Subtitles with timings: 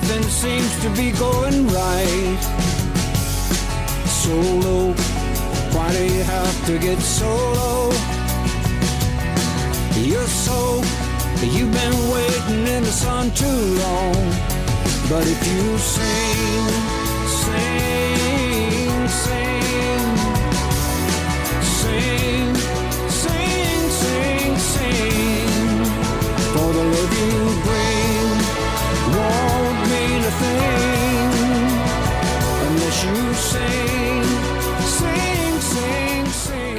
[0.00, 2.40] nothing seems to be going right.
[4.22, 4.32] So
[4.64, 4.92] low,
[5.74, 7.90] why do you have to get so low?
[10.10, 10.82] You're so,
[11.42, 14.14] you've been waiting in the sun too long.
[15.10, 16.68] But if you sing,
[17.42, 20.16] sing, sing,
[21.80, 22.54] sing,
[23.22, 25.84] sing, sing, sing,
[26.52, 27.97] for the love you bring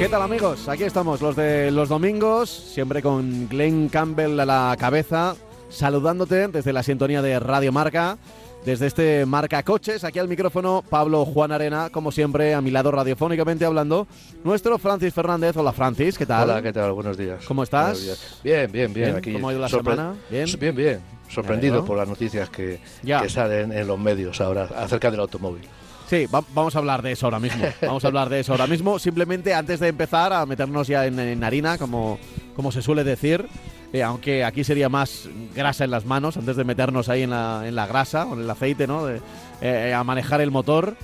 [0.00, 0.66] ¿Qué tal amigos?
[0.66, 5.36] Aquí estamos, los de los domingos, siempre con Glenn Campbell a la cabeza,
[5.68, 8.16] saludándote desde la sintonía de Radio Marca,
[8.64, 12.90] desde este Marca Coches, aquí al micrófono Pablo Juan Arena, como siempre, a mi lado
[12.90, 14.06] radiofónicamente hablando,
[14.42, 15.54] nuestro Francis Fernández.
[15.58, 16.48] Hola Francis, ¿qué tal?
[16.48, 16.92] Hola, ¿qué tal?
[16.92, 17.44] Buenos días.
[17.46, 18.00] ¿Cómo estás?
[18.02, 18.40] Días.
[18.42, 19.06] Bien, bien, bien.
[19.08, 20.14] Bien, Aquí ¿cómo ha ido la sorpre- semana?
[20.30, 20.46] Bien.
[20.58, 21.00] Bien, bien.
[21.28, 22.80] Sorprendido por las noticias que
[23.28, 25.62] salen en los medios ahora acerca del automóvil.
[26.10, 27.64] Sí, va- vamos a hablar de eso ahora mismo.
[27.82, 28.98] Vamos a hablar de eso ahora mismo.
[28.98, 32.18] Simplemente antes de empezar a meternos ya en, en harina, como,
[32.56, 33.46] como se suele decir,
[33.92, 37.62] eh, aunque aquí sería más grasa en las manos, antes de meternos ahí en la,
[37.64, 39.06] en la grasa o en el aceite, ¿no?
[39.06, 39.20] De,
[39.60, 40.96] eh, a manejar el motor.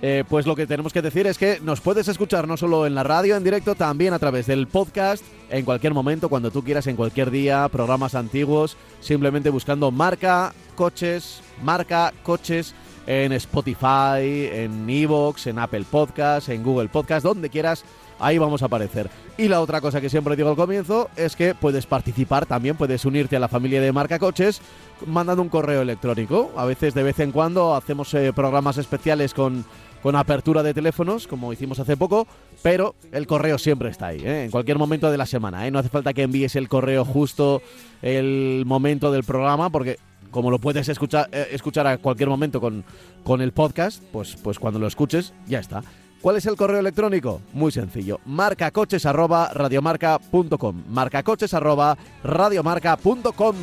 [0.00, 2.94] eh, pues lo que tenemos que decir es que nos puedes escuchar no solo en
[2.94, 6.86] la radio en directo, también a través del podcast, en cualquier momento, cuando tú quieras,
[6.86, 12.74] en cualquier día, programas antiguos, simplemente buscando marca coches, marca coches
[13.06, 17.84] en Spotify, en Evox, en Apple Podcast, en Google Podcast, donde quieras,
[18.18, 19.08] ahí vamos a aparecer.
[19.38, 23.04] Y la otra cosa que siempre digo al comienzo es que puedes participar también, puedes
[23.04, 24.60] unirte a la familia de Marca Coches
[25.06, 26.52] mandando un correo electrónico.
[26.56, 29.64] A veces, de vez en cuando, hacemos eh, programas especiales con,
[30.02, 32.26] con apertura de teléfonos, como hicimos hace poco,
[32.62, 34.44] pero el correo siempre está ahí, ¿eh?
[34.44, 35.66] en cualquier momento de la semana.
[35.66, 35.70] ¿eh?
[35.70, 37.60] No hace falta que envíes el correo justo
[38.02, 39.98] el momento del programa, porque
[40.30, 42.84] como lo puedes escuchar, eh, escuchar a cualquier momento con,
[43.24, 45.82] con el podcast, pues, pues cuando lo escuches, ya está.
[46.22, 47.40] ¿Cuál es el correo electrónico?
[47.52, 48.18] Muy sencillo.
[48.24, 50.82] marcacoches arroba radiomarca.com.
[50.88, 53.54] Marcacoches arroba radiomarca.com.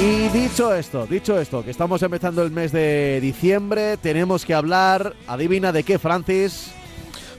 [0.00, 5.14] Y dicho esto, dicho esto, que estamos empezando el mes de diciembre, tenemos que hablar,
[5.28, 6.72] adivina de qué, Francis,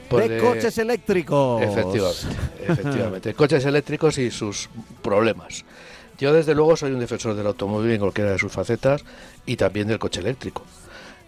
[0.08, 1.62] Pues de, de- coches eléctricos.
[1.62, 2.26] Efectivamente,
[2.66, 3.34] efectivamente.
[3.34, 4.70] Coches eléctricos y sus
[5.02, 5.64] problemas.
[6.18, 9.04] Yo, desde luego, soy un defensor del automóvil en cualquiera de sus facetas
[9.44, 10.62] y también del coche eléctrico.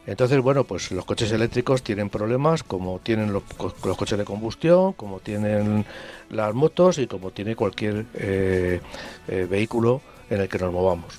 [0.07, 4.25] Entonces, bueno, pues los coches eléctricos tienen problemas como tienen los, co- los coches de
[4.25, 5.85] combustión, como tienen
[6.31, 8.81] las motos y como tiene cualquier eh,
[9.29, 10.01] eh, vehículo
[10.31, 11.15] en el que nos movamos.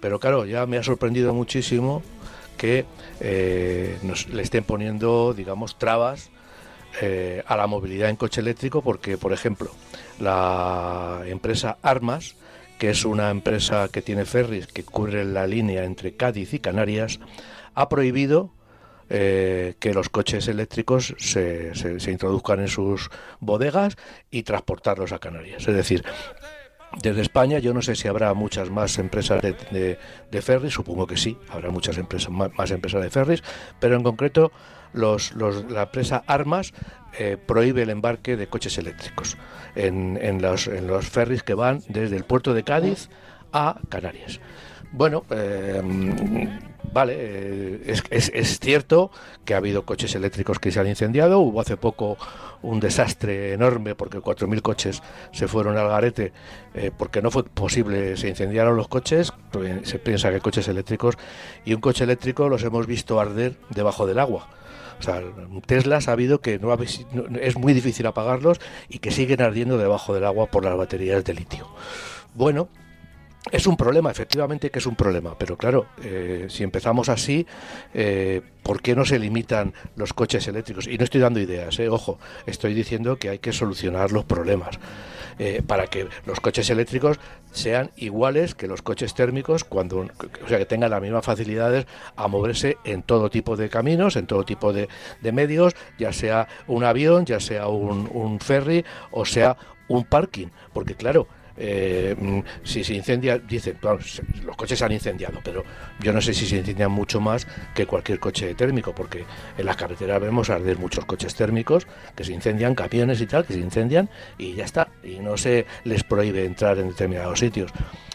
[0.00, 2.02] Pero claro, ya me ha sorprendido muchísimo
[2.56, 2.84] que
[3.18, 6.30] eh, nos le estén poniendo, digamos, trabas
[7.46, 9.70] a la movilidad en coche eléctrico porque, por ejemplo,
[10.18, 12.34] la empresa Armas,
[12.80, 17.20] que es una empresa que tiene ferries que cubre la línea entre Cádiz y Canarias,
[17.74, 18.52] ha prohibido
[19.10, 23.96] eh, que los coches eléctricos se, se- introduzcan en sus bodegas
[24.30, 25.68] y transportarlos a Canarias.
[25.68, 26.02] Es decir,
[27.02, 29.98] desde España yo no sé si habrá muchas más empresas de, de,
[30.30, 33.42] de ferries, supongo que sí, habrá muchas empresas más, más empresas de ferries,
[33.78, 34.52] pero en concreto
[34.92, 36.72] los, los- la empresa Armas
[37.18, 39.36] eh, prohíbe el embarque de coches eléctricos
[39.74, 43.08] en, en los, en los ferries que van desde el puerto de Cádiz
[43.52, 44.40] a Canarias.
[44.92, 45.80] Bueno, eh,
[46.92, 49.10] vale, eh, es, cierto
[49.44, 51.38] que ha habido coches eléctricos que se han incendiado.
[51.40, 52.16] Hubo hace poco
[52.62, 55.02] un desastre enorme porque 4.000 coches
[55.32, 56.32] se fueron al garete
[56.98, 59.32] porque no fue posible, se incendiaron los coches.
[59.84, 61.16] Se piensa que coches eléctricos
[61.64, 64.48] y un coche eléctrico los hemos visto arder debajo del agua.
[65.00, 65.22] O sea,
[65.66, 66.76] Tesla ha sabido que no,
[67.40, 71.32] es muy difícil apagarlos y que siguen ardiendo debajo del agua por las baterías de
[71.34, 71.66] litio.
[72.34, 72.68] Bueno,
[73.50, 77.46] es un problema, efectivamente que es un problema, pero claro, eh, si empezamos así,
[77.94, 80.86] eh, ¿por qué no se limitan los coches eléctricos?
[80.86, 84.78] Y no estoy dando ideas, eh, ojo, estoy diciendo que hay que solucionar los problemas
[85.42, 87.18] eh, para que los coches eléctricos
[87.50, 92.28] sean iguales que los coches térmicos, cuando, o sea, que tengan las mismas facilidades a
[92.28, 94.90] moverse en todo tipo de caminos, en todo tipo de,
[95.22, 99.56] de medios, ya sea un avión, ya sea un, un ferry o sea
[99.88, 101.26] un parking, porque claro,
[101.62, 105.62] eh, mm, si se incendia, dicen, los coches han incendiado, pero
[106.00, 109.24] yo no sé si se incendian mucho más que cualquier coche térmico, porque
[109.58, 111.86] en las carreteras vemos arder muchos coches térmicos
[112.16, 114.08] que se incendian, camiones y tal, que se incendian
[114.38, 117.70] y ya está, y no se les prohíbe entrar en determinados sitios.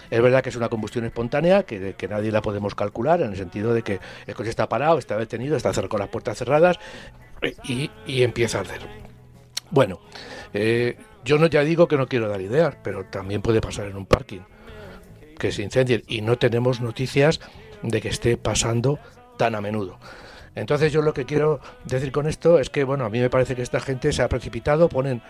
[0.10, 3.38] Es verdad que es una combustión espontánea, que, que nadie la podemos calcular, en el
[3.38, 6.80] sentido de que el coche está parado, está detenido, está con las puertas cerradas
[7.64, 8.82] y, y empieza a arder.
[9.72, 10.00] Bueno,
[10.54, 13.98] eh, Yo no ya digo que no quiero dar ideas, pero también puede pasar en
[13.98, 14.42] un parking
[15.40, 17.42] que se incendien y no tenemos noticias
[17.82, 19.00] de que esté pasando
[19.36, 19.98] tan a menudo.
[20.54, 23.56] Entonces yo lo que quiero decir con esto es que, bueno, a mí me parece
[23.56, 25.24] que esta gente se ha precipitado, ponen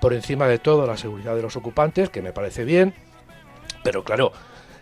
[0.00, 2.92] por encima de todo la seguridad de los ocupantes, que me parece bien,
[3.84, 4.32] pero claro,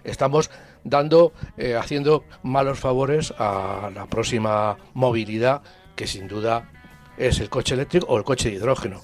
[0.05, 0.50] estamos
[0.85, 5.61] dando, eh, haciendo malos favores a la próxima movilidad,
[5.97, 6.70] que sin duda
[7.19, 9.02] es el coche eléctrico o el coche de hidrógeno.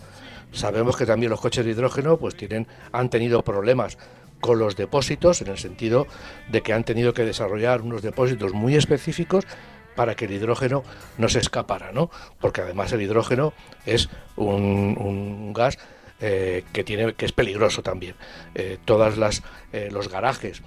[0.53, 3.99] Sabemos que también los coches de hidrógeno pues tienen, han tenido problemas
[4.41, 6.07] con los depósitos, en el sentido
[6.51, 9.47] de que han tenido que desarrollar unos depósitos muy específicos
[9.95, 10.83] para que el hidrógeno
[11.17, 12.11] no se escapara, ¿no?
[12.41, 13.53] Porque además el hidrógeno
[13.87, 15.79] es un, gas
[16.21, 18.15] eh, que tiene que es peligroso también.
[18.55, 20.63] Eh, todas las eh, los garajes,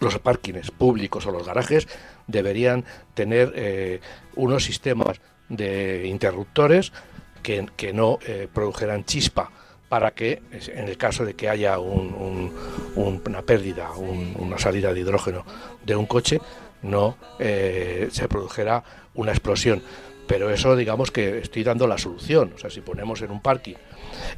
[0.00, 1.88] los parkings públicos o los garajes
[2.26, 2.84] deberían
[3.14, 4.00] tener
[4.36, 6.92] unos sistemas de interruptores
[7.42, 8.18] que, no
[8.52, 9.50] produjeran chispa
[9.88, 15.44] para que, en el caso de que haya una pérdida, una salida de hidrógeno
[15.84, 16.40] de un coche,
[16.82, 18.82] no eh, se produjera
[19.14, 19.82] una explosión.
[20.26, 22.52] Pero eso, digamos que estoy dando la solución.
[22.54, 23.74] O sea, si ponemos en un parking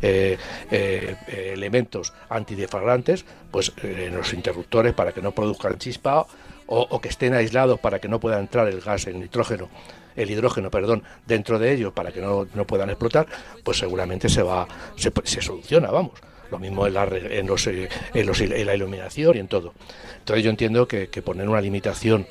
[0.00, 0.38] eh,
[0.70, 1.16] eh,
[1.52, 6.26] elementos antideflagrantes, pues en los interruptores para que no produzcan chispa
[6.66, 9.68] o, que estén aislados para que no pueda entrar el gas, el nitrógeno
[10.16, 13.26] el hidrógeno, perdón, dentro de ellos para que no, no puedan explotar,
[13.62, 14.66] pues seguramente se va,
[14.96, 16.12] se, se soluciona, vamos.
[16.50, 19.74] Lo mismo en la, en, los, en, los, en la iluminación y en todo.
[20.18, 22.26] Entonces yo entiendo que, poner una limitación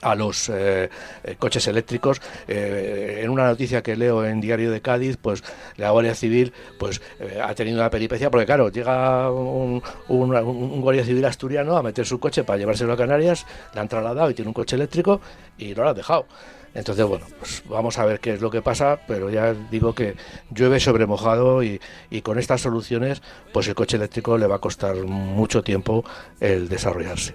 [0.00, 0.90] a los eh,
[1.24, 2.20] eh, coches eléctricos.
[2.46, 5.42] Eh, en una noticia que leo en Diario de Cádiz, pues
[5.76, 7.00] la Guardia Civil pues
[7.42, 12.18] ha tenido una peripecia, porque claro, llega un, un, Guardia Civil asturiano a meter su
[12.18, 15.20] coche para llevárselo a Canarias, le han trasladado y tiene un coche eléctrico
[15.56, 16.26] y no lo ha dejado.
[16.74, 20.14] Entonces, bueno, pues vamos a ver qué es lo que pasa, pero ya digo que
[20.50, 21.80] llueve sobre mojado y,
[22.10, 23.20] y con estas soluciones,
[23.52, 26.04] pues el coche eléctrico le va a costar mucho tiempo
[26.40, 27.34] el desarrollarse.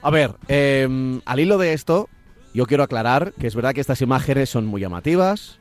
[0.00, 2.08] A ver, eh, al hilo de esto,
[2.54, 5.58] yo quiero aclarar que es verdad que estas imágenes son muy llamativas,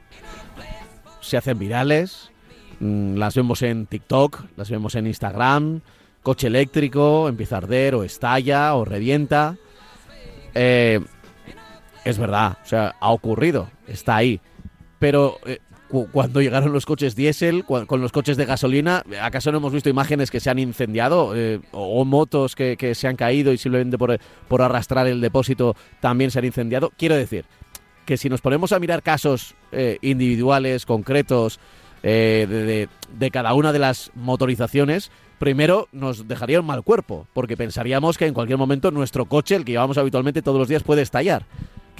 [1.20, 2.32] se hacen virales,
[2.80, 5.82] mmm, las vemos en TikTok, las vemos en Instagram,
[6.24, 9.58] coche eléctrico, empieza a arder o estalla o revienta.
[10.54, 11.02] Eh,
[12.06, 14.40] es verdad, o sea, ha ocurrido, está ahí.
[15.00, 15.60] Pero eh,
[16.12, 20.32] cuando llegaron los coches diésel, con los coches de gasolina, ¿acaso no hemos visto imágenes
[20.32, 24.18] que se han incendiado eh, o, motos que, se han caído y simplemente por,
[24.48, 26.92] por arrastrar el depósito también se han incendiado?
[26.98, 27.46] Quiero decir
[28.06, 31.60] que si nos ponemos a mirar casos eh, individuales, concretos,
[32.04, 38.18] de, de, cada una de las motorizaciones, primero nos dejaría un mal cuerpo, porque pensaríamos
[38.18, 41.46] que en cualquier momento nuestro coche, el que llevamos habitualmente todos los días, puede estallar,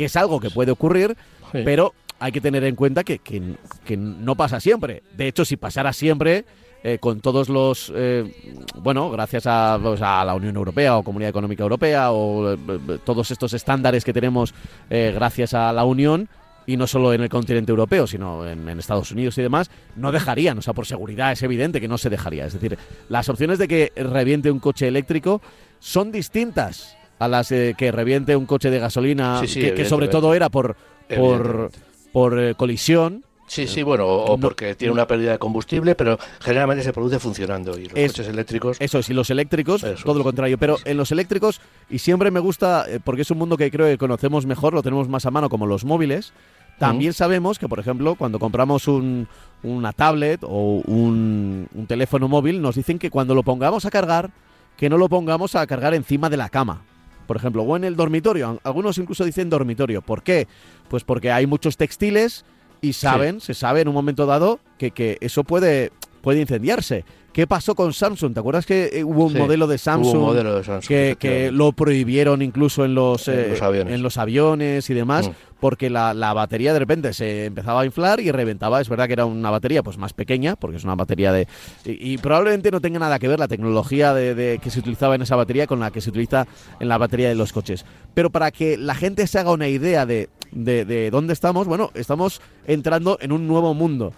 [0.02, 1.16] que es algo que puede ocurrir,
[1.52, 1.60] sí.
[1.64, 3.54] pero hay que tener en cuenta que, que,
[3.86, 5.04] que, no pasa siempre.
[5.16, 6.44] De hecho, si pasara siempre,
[6.84, 11.30] eh, con todos los, eh, bueno, gracias a, pues, a, la Unión Europea o Comunidad
[11.30, 12.58] Económica Europea o eh,
[13.06, 14.56] todos estos estándares que tenemos
[14.90, 16.28] gracias a la Unión,
[16.66, 20.12] y no solo en el continente europeo, sino en, en, Estados Unidos y demás, no
[20.12, 22.48] dejarían, o sea, por seguridad es evidente que no se dejaría.
[22.48, 22.76] Es decir,
[23.08, 25.42] las opciones de que reviente un coche eléctrico
[25.80, 29.86] son distintas a las eh, que reviente un coche de gasolina, sí, sí, que, que,
[29.86, 30.76] sobre todo era por...
[31.08, 31.72] por
[32.12, 33.24] por eh, colisión.
[33.48, 37.78] Sí, sí, bueno, o porque tiene una pérdida de combustible, pero generalmente se produce funcionando.
[37.78, 38.78] Y los es, coches eléctricos.
[38.80, 40.06] Eso es, y los eléctricos, eso.
[40.06, 40.58] todo lo contrario.
[40.58, 41.60] Pero en los eléctricos,
[41.90, 44.82] y siempre me gusta, eh, porque es un mundo que creo que conocemos mejor, lo
[44.82, 46.32] tenemos más a mano, como los móviles.
[46.80, 47.18] También uh -huh.
[47.18, 49.28] sabemos que, por ejemplo, cuando compramos un,
[49.64, 54.32] una tablet o un, un teléfono móvil, nos dicen que cuando lo pongamos a cargar,
[54.78, 56.84] que no lo pongamos a cargar encima de la cama
[57.28, 58.60] por ejemplo, o en el dormitorio.
[58.64, 60.02] Algunos incluso dicen dormitorio.
[60.02, 60.48] ¿Por qué?
[60.90, 62.46] Pues porque hay muchos textiles
[62.82, 63.48] y saben, sí.
[63.48, 67.06] se sabe en un momento dado que, que eso puede, puede incendiarse.
[67.34, 68.34] ¿Qué pasó con Samsung?
[68.34, 71.50] ¿Te acuerdas que eh, hubo un sí, modelo de Samsung, modelo de Samsung que, que,
[71.50, 73.94] lo prohibieron incluso en los, en, eh, los aviones.
[73.94, 74.90] en los, aviones.
[74.90, 75.30] y demás?
[75.30, 75.32] Mm.
[75.62, 78.82] Porque la, la, batería de repente se empezaba a inflar y reventaba.
[78.82, 81.48] Es verdad que era una batería pues más pequeña, porque es una batería de...
[81.86, 85.16] Y, y probablemente no tenga nada que ver la tecnología de, de, que se utilizaba
[85.16, 86.48] en esa batería con la que se utiliza
[86.80, 87.86] en la batería de los coches.
[88.14, 91.92] Pero para que la gente se haga una idea de, de, de dónde estamos, bueno,
[91.94, 94.14] estamos entrando en un nuevo mundo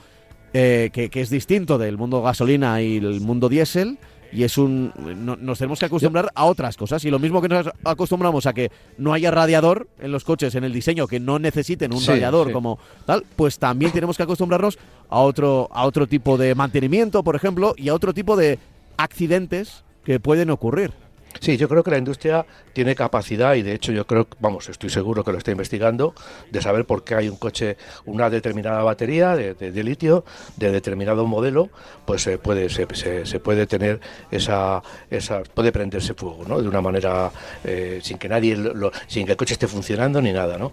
[0.54, 3.98] eh, que, que, es distinto del mundo gasolina y el mundo diésel.
[4.32, 4.92] Y es un.
[5.24, 7.06] No, nos tenemos que acostumbrar a otras cosas.
[7.06, 10.64] Y lo mismo que nos acostumbramos a que no haya radiador en los coches, en
[10.64, 12.54] el diseño, que no necesiten un sí, radiador sí.
[12.54, 14.80] como tal, pues también tenemos que acostumbrarnos
[15.10, 18.58] a otro, a otro tipo de mantenimiento, por ejemplo, y a otro tipo de
[18.98, 21.03] accidentes que pueden ocurrir.
[21.40, 24.90] Sí, yo creo que la industria tiene capacidad y de hecho yo creo, vamos, estoy
[24.90, 26.14] seguro que lo está investigando,
[26.52, 30.24] de saber por qué hay un coche, una determinada batería de, litio,
[30.58, 31.70] de determinado modelo,
[32.06, 32.88] pues se puede, se,
[33.26, 34.00] se, puede tener
[34.32, 36.62] esa, esa, puede prenderse fuego, ¿no?
[36.62, 37.32] De una manera
[37.64, 40.72] eh, sin que nadie, lo, sin que el coche esté funcionando ni nada, ¿no?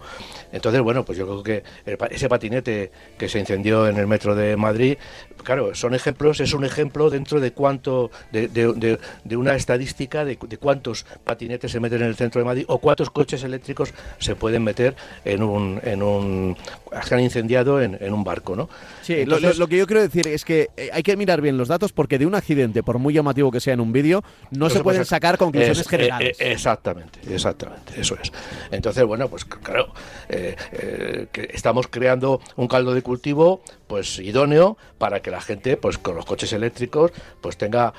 [0.51, 1.63] Entonces, bueno, pues yo creo que
[2.09, 4.97] ese patinete que se incendió en el metro de Madrid,
[5.43, 10.37] claro, son ejemplos, es un ejemplo dentro de cuánto, de, de, de una estadística de,
[10.57, 14.63] cuántos patinetes se meten en el centro de Madrid o cuántos coches eléctricos se pueden
[14.63, 16.57] meter en un, en un,
[17.03, 18.69] se han incendiado en, en un barco, ¿no?
[19.01, 21.91] Sí, lo, que yo quiero decir es que eh, hay que mirar bien los datos
[21.91, 25.05] porque de un accidente, por muy llamativo que sea en un vídeo, no, se, pueden
[25.05, 26.39] sacar conclusiones generales.
[26.39, 28.31] Eh, exactamente, exactamente, eso es.
[28.71, 29.93] Entonces, bueno, pues claro,
[30.29, 35.97] eh, que estamos creando un caldo de cultivo pues idóneo para que la gente pues
[35.97, 37.93] con los coches eléctricos pues tenga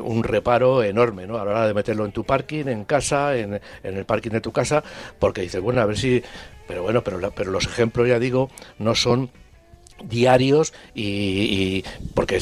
[0.00, 1.36] un reparo enorme ¿no?
[1.36, 4.40] a la hora de meterlo en tu parking en casa en, en el parking de
[4.40, 4.82] tu casa
[5.20, 6.20] porque dices bueno a ver si
[6.66, 9.30] pero bueno pero, pero los ejemplos ya digo no son
[10.04, 12.38] diarios y, porque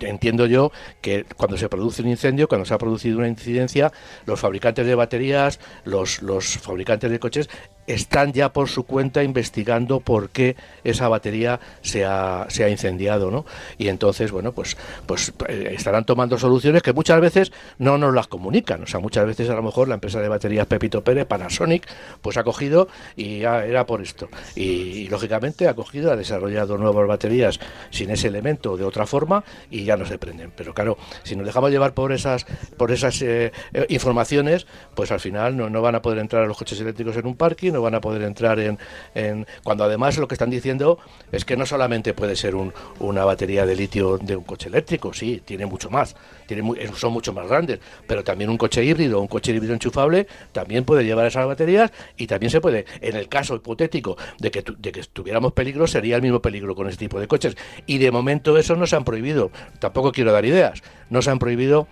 [0.00, 3.92] entiendo yo que cuando se produce un incendio, cuando se ha producido una incidencia,
[4.24, 7.48] los fabricantes de baterías, los, los fabricantes de coches
[7.86, 13.30] están ya por su cuenta investigando por qué esa batería se ha, se ha incendiado,
[13.30, 13.44] ¿no?
[13.78, 14.76] Y entonces, bueno, pues,
[15.06, 18.82] pues eh, estarán tomando soluciones que muchas veces no nos las comunican.
[18.82, 21.86] O sea, muchas veces a lo mejor la empresa de baterías Pepito Pérez, Panasonic,
[22.22, 24.28] pues ha cogido y ya era por esto.
[24.54, 29.84] Y, lógicamente ha cogido, ha desarrollado nuevas baterías sin ese elemento de otra forma y
[29.84, 30.52] ya no se prenden.
[30.56, 32.44] Pero claro, si nos dejamos llevar por esas,
[32.76, 36.56] por esas eh, eh, informaciones, pues al final no, no van a poder entrar los
[36.56, 38.78] coches eléctricos en un parking no van a poder entrar en,
[39.14, 40.98] en, Cuando además lo que están diciendo
[41.30, 45.12] es que no solamente puede ser un, una batería de litio de un coche eléctrico,
[45.12, 46.16] sí, tiene mucho más,
[46.46, 46.62] tiene
[46.94, 51.04] son mucho más grandes, pero también un coche híbrido, un coche híbrido enchufable, también puede
[51.04, 55.02] llevar esas baterías y también se puede, en el caso hipotético de que, de que
[55.12, 57.56] tuviéramos peligro, sería el mismo peligro con este tipo de coches.
[57.84, 61.38] Y de momento eso no se han prohibido, tampoco quiero dar ideas, no se han
[61.38, 61.88] prohibido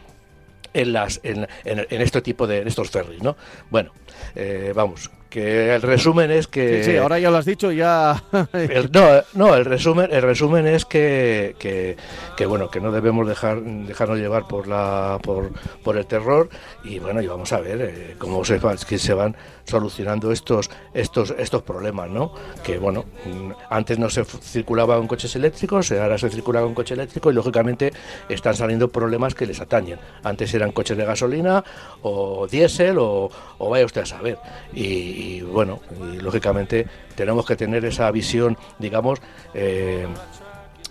[0.75, 3.37] en las en, en, este tipo de en estos ferries, ¿no?
[3.71, 3.93] Bueno,
[4.35, 8.23] eh, vamos, que el resumen es que sí, ahora ya lo has dicho ya
[8.93, 14.19] no no el resumen el resumen es que, que, bueno que no debemos dejar dejarnos
[14.19, 15.51] llevar por la por,
[15.83, 16.49] por el terror
[16.85, 21.35] y bueno y vamos a ver eh, cómo se, que se van solucionando estos estos
[21.37, 26.31] estos problemas no que bueno mm, antes no se circulaba con coches eléctricos ahora se
[26.31, 27.93] circula con coche eléctrico y lógicamente
[28.29, 29.99] están saliendo problemas que les atañen.
[30.23, 31.65] Antes eran coches de gasolina
[32.03, 34.39] o diésel o, o vaya usted a saber.
[34.73, 35.81] Y y bueno,
[36.13, 39.21] y lógicamente tenemos que tener esa visión, digamos,
[39.55, 40.07] eh,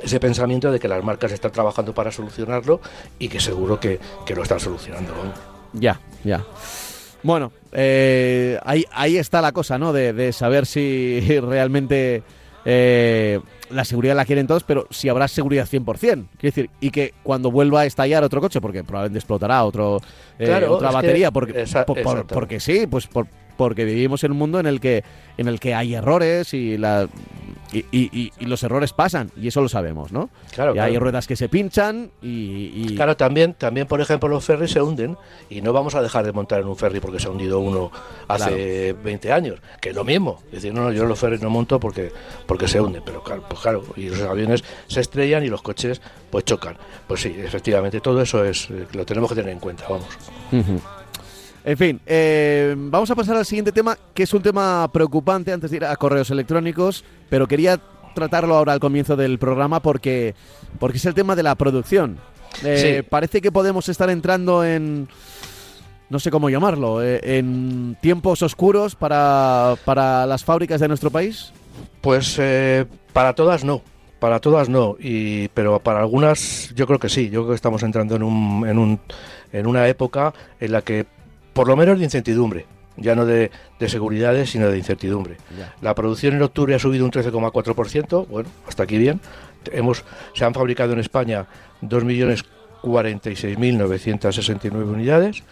[0.02, 2.82] ese pensamiento de que las marcas están trabajando para solucionarlo
[3.20, 4.00] y que seguro que,
[4.36, 5.14] lo están solucionando.
[5.74, 6.44] Ya, ya.
[7.22, 9.94] Bueno, eh, ahí, ahí está la cosa, ¿no?
[9.94, 12.24] De, saber si realmente
[12.66, 15.86] eh, la seguridad la quieren todos, pero si habrá seguridad 100%.
[16.02, 20.02] Quiero decir, y que cuando vuelva a estallar otro coche, porque probablemente explotará otro,
[20.68, 21.66] otra batería, porque,
[22.28, 25.04] porque sí, pues por, porque vivimos en un mundo en el que,
[25.38, 27.08] en el que hay errores y, la,
[27.72, 30.30] y, los errores pasan, y eso lo sabemos, ¿no?
[30.52, 34.72] Claro, y hay ruedas que se pinchan y, Claro, también, también, por ejemplo, los ferries
[34.72, 35.18] se hunden
[35.50, 37.92] y no vamos a dejar de montar en un ferry porque se ha hundido uno
[38.28, 40.42] hace 20 años, que es lo mismo.
[40.48, 42.12] Es decir, no, yo los ferries no monto porque,
[42.46, 46.02] porque se hunden, pero claro, pues claro, y los aviones se estrellan y los coches
[46.30, 46.78] pues chocan.
[47.08, 50.08] Pues sí, efectivamente, todo eso es lo tenemos que tener en cuenta, vamos.
[51.66, 55.72] En fin, eh, vamos a pasar al siguiente tema, que es un tema preocupante antes
[55.72, 57.80] de ir a correos electrónicos, pero quería
[58.14, 60.36] tratarlo ahora al comienzo del programa porque,
[60.78, 62.18] porque es el tema de la producción.
[62.64, 65.08] Eh, parece que podemos estar entrando en,
[66.10, 71.54] no sé cómo llamarlo, eh, en tiempos oscuros para, para, las fábricas de nuestro país.
[72.02, 72.40] Pues
[73.14, 73.82] para todas no.
[74.20, 77.30] Para todas no, y, pero para algunas yo creo que sí.
[77.30, 79.00] Yo creo que estamos entrando en, un, en, un,
[79.52, 81.06] en una época en la que
[81.54, 82.66] por lo menos de incertidumbre,
[82.98, 83.50] ya no de,
[83.88, 85.38] seguridades, sino de incertidumbre.
[85.82, 89.22] La producción en octubre ha subido un 13,4%, bueno, hasta aquí bien.
[89.72, 91.48] Hemos, se han fabricado en España
[91.82, 95.44] 2.046.969 unidades,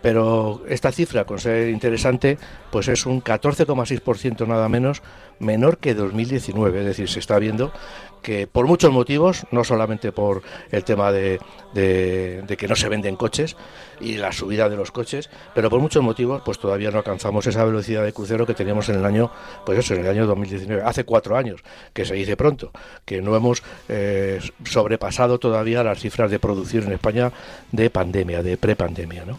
[0.00, 2.38] pero esta cifra, con ser interesante,
[2.72, 5.02] pues es un 14,6% nada menos
[5.38, 6.80] menor que 2019.
[6.80, 7.72] Es decir, se está viendo
[8.22, 11.40] que por muchos motivos, no solamente por el tema de,
[11.74, 13.56] de, que no se venden coches
[14.00, 17.64] y la subida de los coches, pero por muchos motivos, pues todavía no alcanzamos esa
[17.64, 19.30] velocidad de crucero que teníamos en el año,
[19.66, 21.60] pues eso, en el año 2019, hace cuatro años,
[21.92, 22.70] que se dice pronto,
[23.04, 27.32] que no hemos eh, sobrepasado todavía las cifras de producción en España
[27.72, 29.38] de pandemia, de prepandemia, ¿no?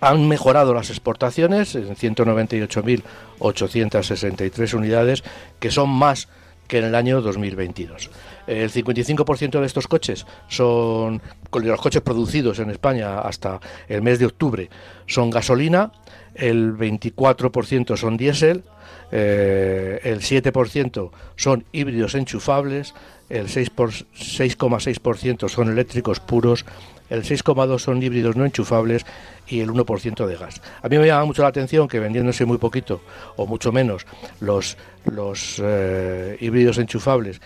[0.00, 5.22] Han mejorado las exportaciones en 198.863 unidades,
[5.60, 6.26] que son más
[6.72, 8.08] que en el año 2022.
[8.46, 11.20] El 55% de estos coches son,
[11.52, 14.70] los coches producidos en España hasta el mes de octubre,
[15.06, 15.92] son gasolina,
[16.34, 18.64] el 24% son diésel,
[19.10, 22.94] eh, el 7% son híbridos enchufables,
[23.28, 26.64] el 6,6% son eléctricos puros,
[27.10, 29.04] el 6,2% son híbridos no enchufables
[29.46, 30.62] y el 1% de gas.
[30.82, 33.00] A mí me llama mucho la atención que vendiéndose muy poquito
[33.36, 34.06] o mucho menos
[34.40, 37.40] los, los eh, híbridos enchufables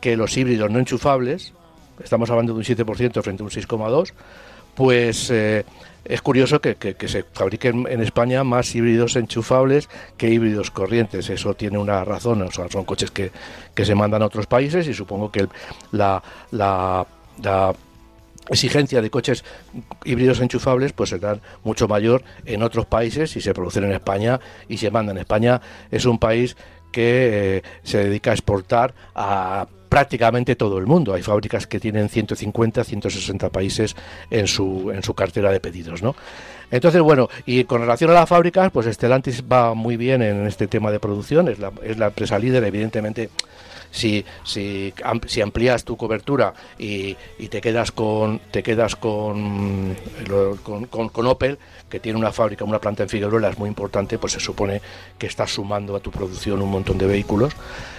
[0.00, 1.52] que los híbridos no enchufables,
[2.02, 4.12] estamos hablando de un 7% frente a un 6,2%,
[4.74, 5.64] pues eh,
[6.04, 6.76] es curioso que,
[7.08, 11.28] se fabriquen en España más híbridos enchufables que híbridos corrientes.
[11.30, 13.32] Eso tiene una razón, o son coches que,
[13.84, 15.48] se mandan a otros países y supongo que
[15.92, 17.06] la, la
[18.48, 19.44] exigencia de coches
[20.04, 24.78] híbridos enchufables pues será mucho mayor en otros países si se producen en España y
[24.78, 25.18] se mandan.
[25.18, 25.60] España
[25.90, 26.56] es un país
[26.92, 31.14] que eh, se dedica a exportar a prácticamente todo el mundo.
[31.14, 33.96] Hay fábricas que tienen 150, 160 países
[34.30, 36.16] en su, en su cartera de pedidos, ¿no?
[36.70, 40.66] Entonces, bueno, y con relación a las fábricas, pues Stellantis va muy bien en este
[40.66, 43.30] tema de producción, es la, es la empresa líder, evidentemente
[43.96, 44.92] si, si,
[45.42, 47.16] amplías tu cobertura y,
[47.48, 49.96] te quedas con te quedas con,
[50.90, 54.40] con, Opel, que tiene una fábrica, una planta en Figueroa, es muy importante, pues se
[54.40, 54.82] supone
[55.18, 57.54] que estás sumando a tu producción un montón de vehículos.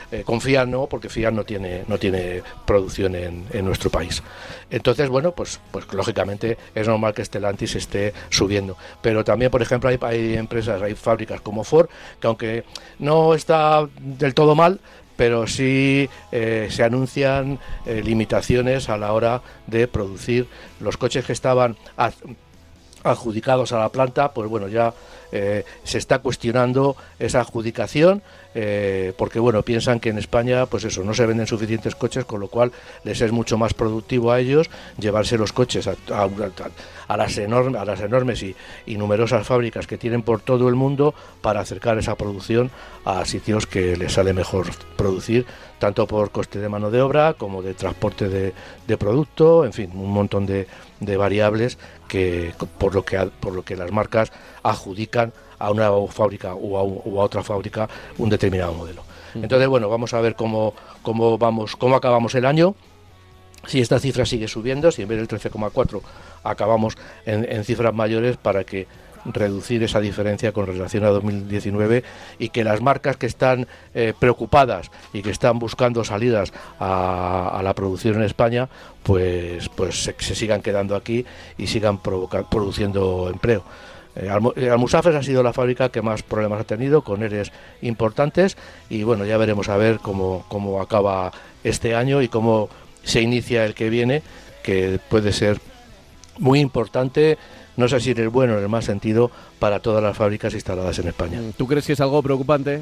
[0.09, 4.23] Eh, con Fiat no, porque Fiat no tiene, no tiene producción en, en, nuestro país.
[4.69, 8.77] Entonces, bueno, pues, pues lógicamente es normal que Stellantis esté subiendo.
[9.01, 11.89] Pero también, por ejemplo, hay, hay empresas, hay fábricas como Ford,
[12.21, 12.63] que aunque
[12.99, 14.79] no está del todo mal,
[15.17, 20.47] pero sí eh, se anuncian eh, limitaciones a la hora de producir
[20.79, 21.75] los coches que estaban
[23.03, 24.93] adjudicados a la planta, pues bueno, ya
[25.31, 28.21] eh, se está cuestionando esa adjudicación
[28.55, 32.39] eh, porque bueno piensan que en España pues eso no se venden suficientes coches con
[32.39, 32.71] lo cual
[33.03, 37.99] les es mucho más productivo a ellos llevarse los coches a, las enormes a las
[37.99, 38.55] enormes y,
[38.87, 42.71] numerosas fábricas que tienen por todo el mundo para acercar esa producción
[43.03, 45.45] a sitios que les sale mejor producir
[45.79, 48.53] tanto por coste de mano de obra como de transporte de,
[48.87, 50.67] de producto en fin un montón de,
[50.99, 54.31] de variables que por lo que por lo que las marcas
[54.63, 59.03] adjudican a una fábrica o a, otra fábrica un determinado modelo.
[59.35, 62.75] Entonces, bueno, vamos a ver cómo, cómo vamos, cómo acabamos el año.
[63.65, 66.01] Si esta cifra sigue subiendo, si en vez del 13,4
[66.43, 68.87] acabamos en cifras mayores para que
[69.33, 72.03] reducir esa diferencia con relación a 2019
[72.39, 77.73] y que las marcas que están eh, preocupadas y que están buscando salidas a, la
[77.73, 78.69] producción en España,
[79.03, 81.25] pues, pues se, sigan quedando aquí
[81.57, 83.63] y sigan produciendo empleo.
[84.15, 88.57] Eh, eh, Almusafes ha sido la fábrica que más problemas ha tenido, con ERES importantes,
[88.89, 91.31] y bueno, ya veremos a ver cómo, cómo acaba
[91.63, 92.69] este año y cómo
[93.03, 94.23] se inicia el que viene,
[94.63, 95.59] que puede ser
[96.39, 97.37] muy importante
[97.77, 100.53] no sé si en el bueno o en el más sentido para todas las fábricas
[100.53, 101.39] instaladas en España.
[101.55, 102.81] ¿Tú crees que es algo preocupante?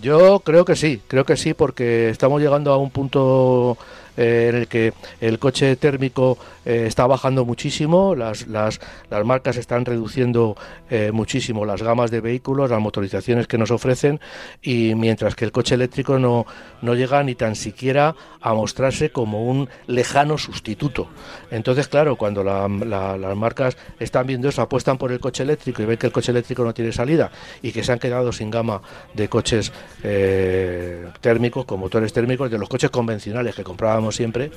[0.00, 3.76] Yo creo que sí, creo que sí, porque estamos llegando a un punto
[4.18, 9.56] eh, en el que el coche térmico eh, está bajando muchísimo, las, las, las marcas
[9.56, 10.56] están reduciendo
[10.90, 14.18] eh, muchísimo las gamas de vehículos, las motorizaciones que nos ofrecen,
[14.60, 16.46] y mientras que el coche eléctrico no,
[16.82, 21.08] no llega ni tan siquiera a mostrarse como un lejano sustituto.
[21.52, 25.96] Entonces, claro, cuando las marcas están viendo eso, apuestan por el coche eléctrico y ven
[25.96, 27.30] que el coche eléctrico no tiene salida
[27.62, 28.82] y que se han quedado sin gama
[29.14, 29.72] de coches
[31.20, 34.50] térmicos, con motores térmicos, de los coches convencionales que comprábamos siempre,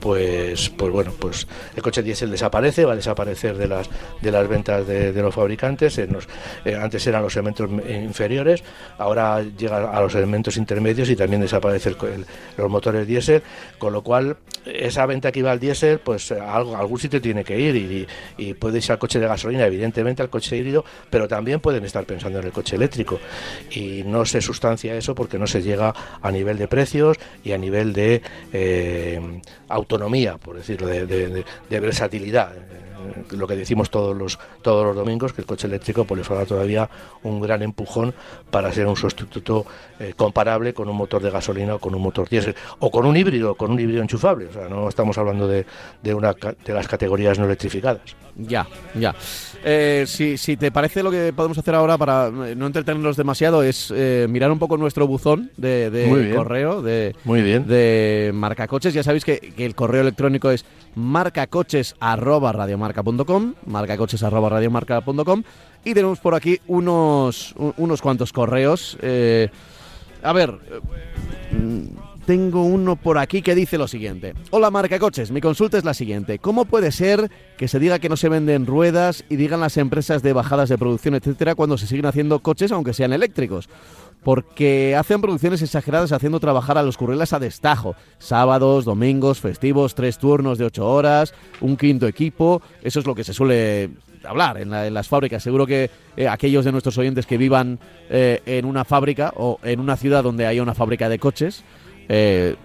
[0.00, 3.88] pues, pues bueno, pues el coche diésel desaparece, va a desaparecer de las,
[4.20, 5.98] de las ventas de, los fabricantes.
[5.98, 6.08] Eh,
[6.74, 8.64] antes eran los elementos inferiores,
[8.98, 11.94] ahora llega a los elementos intermedios y también desaparece
[12.56, 13.42] los motores diésel,
[13.78, 17.58] con lo cual esa venta que iba al diésel, pues a, algún sitio tiene que
[17.58, 21.60] ir y, y, puede irse al coche de gasolina, evidentemente al coche híbrido, pero también
[21.60, 23.18] pueden estar pensando en el coche eléctrico.
[23.70, 27.58] Y no se sustancia eso porque no se llega a nivel de precios y a
[27.58, 28.22] nivel de...
[28.52, 28.91] Eh,
[29.68, 32.52] autonomía, por decirlo, de, versatilidad.
[33.30, 36.46] Lo que decimos todos los todos los domingos, que el coche eléctrico pues le falta
[36.46, 36.88] todavía
[37.22, 38.14] un gran empujón
[38.50, 39.66] para ser un sustituto
[39.98, 43.16] eh, comparable con un motor de gasolina o con un motor diésel o con un
[43.16, 44.46] híbrido, con un híbrido enchufable.
[44.46, 45.66] O sea, no estamos hablando de,
[46.02, 48.16] de una de las categorías no electrificadas.
[48.36, 49.14] Ya, ya.
[49.64, 53.62] Eh, si, si, te parece lo que podemos hacer ahora para eh, no entretenernos demasiado
[53.62, 57.66] es eh, mirar un poco nuestro buzón de, correo de, Muy bien.
[57.66, 58.94] de marcacoches.
[58.94, 60.64] Ya sabéis que, el correo electrónico es
[62.92, 65.42] marcacoches@radiomarca.com, marcacoches@radiomarca.com
[65.84, 68.96] y tenemos por aquí unos unos cuantos correos.
[70.22, 70.58] a ver
[72.26, 74.34] tengo uno por aquí que dice lo siguiente.
[74.50, 76.38] Hola marca coches, mi consulta es la siguiente.
[76.38, 80.22] ¿Cómo puede ser que se diga que no se venden ruedas y digan las empresas
[80.22, 83.68] de bajadas de producción, etcétera, cuando se siguen haciendo coches aunque sean eléctricos?
[84.22, 87.96] Porque hacen producciones exageradas haciendo trabajar a los currelas a destajo.
[88.18, 92.62] Sábados, domingos, festivos, tres turnos de ocho horas, un quinto equipo.
[92.82, 93.90] Eso es lo que se suele
[94.24, 95.42] hablar en, las fábricas.
[95.42, 97.80] Seguro que eh, aquellos de nuestros oyentes que vivan
[98.10, 101.64] eh, en una fábrica o en una ciudad donde haya una fábrica de coches,
[102.08, 102.56] eh,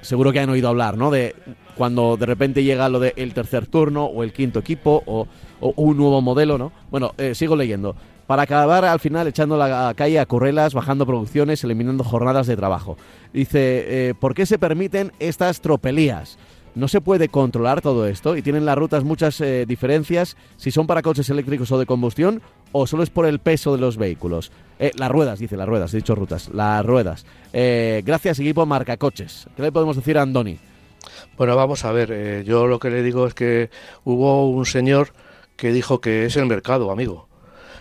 [0.00, 1.10] seguro que han oído hablar, ¿no?
[1.10, 1.34] De
[1.76, 5.26] cuando de repente llega lo del tercer turno o el quinto equipo o,
[5.60, 6.72] un nuevo modelo, ¿no?
[6.90, 7.96] Bueno, eh, sigo leyendo.
[8.26, 12.96] Para acabar al final echando la calle a correlas, bajando producciones, eliminando jornadas de trabajo.
[13.32, 16.38] Dice, eh, ¿por qué se permiten estas tropelías?
[16.74, 18.36] ¿No se puede controlar todo esto?
[18.36, 22.42] ¿Y tienen las rutas muchas diferencias si son para coches eléctricos o de combustión
[22.76, 24.50] o solo es por el peso de los vehículos?
[24.80, 27.24] Eh, las ruedas, dice, las ruedas, he dicho rutas, las ruedas.
[27.52, 29.46] Eh, gracias, equipo Marca Coches.
[29.54, 30.58] ¿Qué le podemos decir a Andoni?
[31.36, 33.70] Bueno, vamos a ver, eh, yo lo que le digo es que
[34.02, 35.12] hubo un señor
[35.56, 37.28] que dijo que es el mercado, amigo.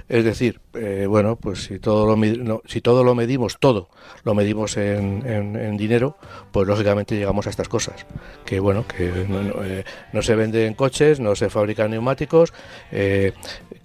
[0.10, 0.60] Es decir,
[1.08, 3.88] bueno, pues si todo lo, si todo lo medimos, todo
[4.26, 6.18] lo medimos en, dinero,
[6.52, 8.06] pues lógicamente llegamos a estas cosas.
[8.46, 9.26] Que bueno, que
[10.12, 12.54] no, se venden coches, no se fabrican neumáticos,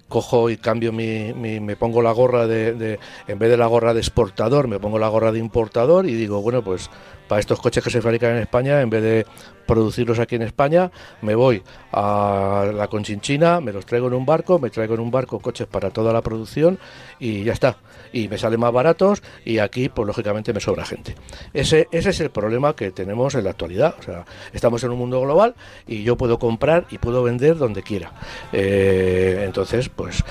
[0.09, 3.93] cojo y cambio mi, me pongo la gorra de, de, en vez de la gorra
[3.93, 6.89] de exportador, me pongo la gorra de importador y digo, bueno, pues
[7.29, 9.25] para estos coches que se fabrican en España, en vez de
[9.67, 11.61] producirlos aquí en España, me voy
[11.93, 15.67] a la Conchinchina, me los traigo en un barco, me traigo en un barco coches
[15.67, 16.79] para toda la producción
[17.19, 17.77] y ya está.
[18.11, 21.13] Y me salen más baratos y aquí, pues lógicamente me sobra gente.
[21.53, 23.93] Ese, ese es el problema que tenemos en la actualidad.
[23.99, 25.53] O sea, estamos en un mundo global
[25.85, 28.11] y yo puedo comprar y puedo vender donde quiera.
[28.51, 30.23] Eh, entonces, pues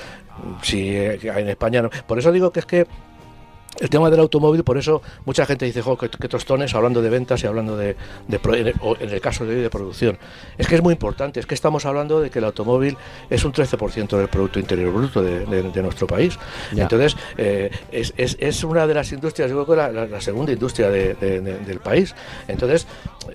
[0.61, 1.89] si en España no.
[2.07, 2.87] Por eso digo que es que
[3.79, 7.43] el tema del automóvil, por eso mucha gente dice, jo, qué, tostones, hablando de ventas
[7.43, 7.95] y hablando de,
[8.29, 10.17] en el caso de hoy, de producción.
[10.57, 12.97] Es que es muy importante, es que estamos hablando de que el automóvil
[13.29, 16.37] es un 13% del Producto Interior Bruto de, nuestro país.
[16.75, 21.79] Entonces, eh, es, una de las industrias, yo creo que la, la segunda industria del
[21.83, 22.13] país.
[22.47, 22.85] Entonces,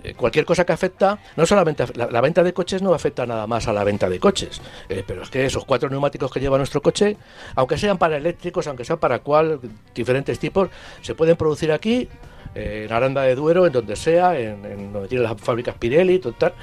[0.03, 3.69] eh, cualquier cosa que afecta, no solamente la, venta de coches no afecta nada más
[3.69, 6.83] a la venta de coches, eh, pero es que esos cuatro neumáticos que lleva nuestro
[6.83, 7.17] coche,
[7.55, 9.61] aunque sean para eléctricos, aunque sean para cual,
[9.95, 10.69] diferentes tipos,
[11.01, 12.09] se pueden producir aquí,
[12.55, 16.55] eh, en Aranda de Duero, en donde sea, en, donde tienen las fábricas Pirelli, total,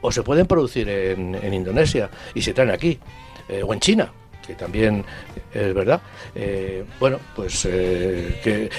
[0.00, 2.98] o se pueden producir en, en Indonesia y se traen aquí,
[3.64, 4.12] o en China
[4.46, 5.04] que también
[5.52, 6.00] es verdad.
[6.34, 8.70] Eh, bueno, pues eh, que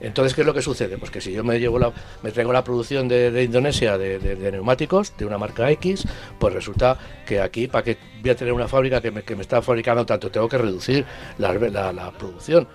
[0.00, 2.52] entonces qué es lo que sucede, pues que si yo me llevo la, me traigo
[2.52, 6.06] la producción de, Indonesia de, neumáticos de una marca X,
[6.38, 9.42] pues resulta que aquí para que voy a tener una fábrica que me, que me
[9.42, 11.04] está fabricando tanto tengo que reducir
[11.38, 11.52] la,
[11.92, 12.66] la producción.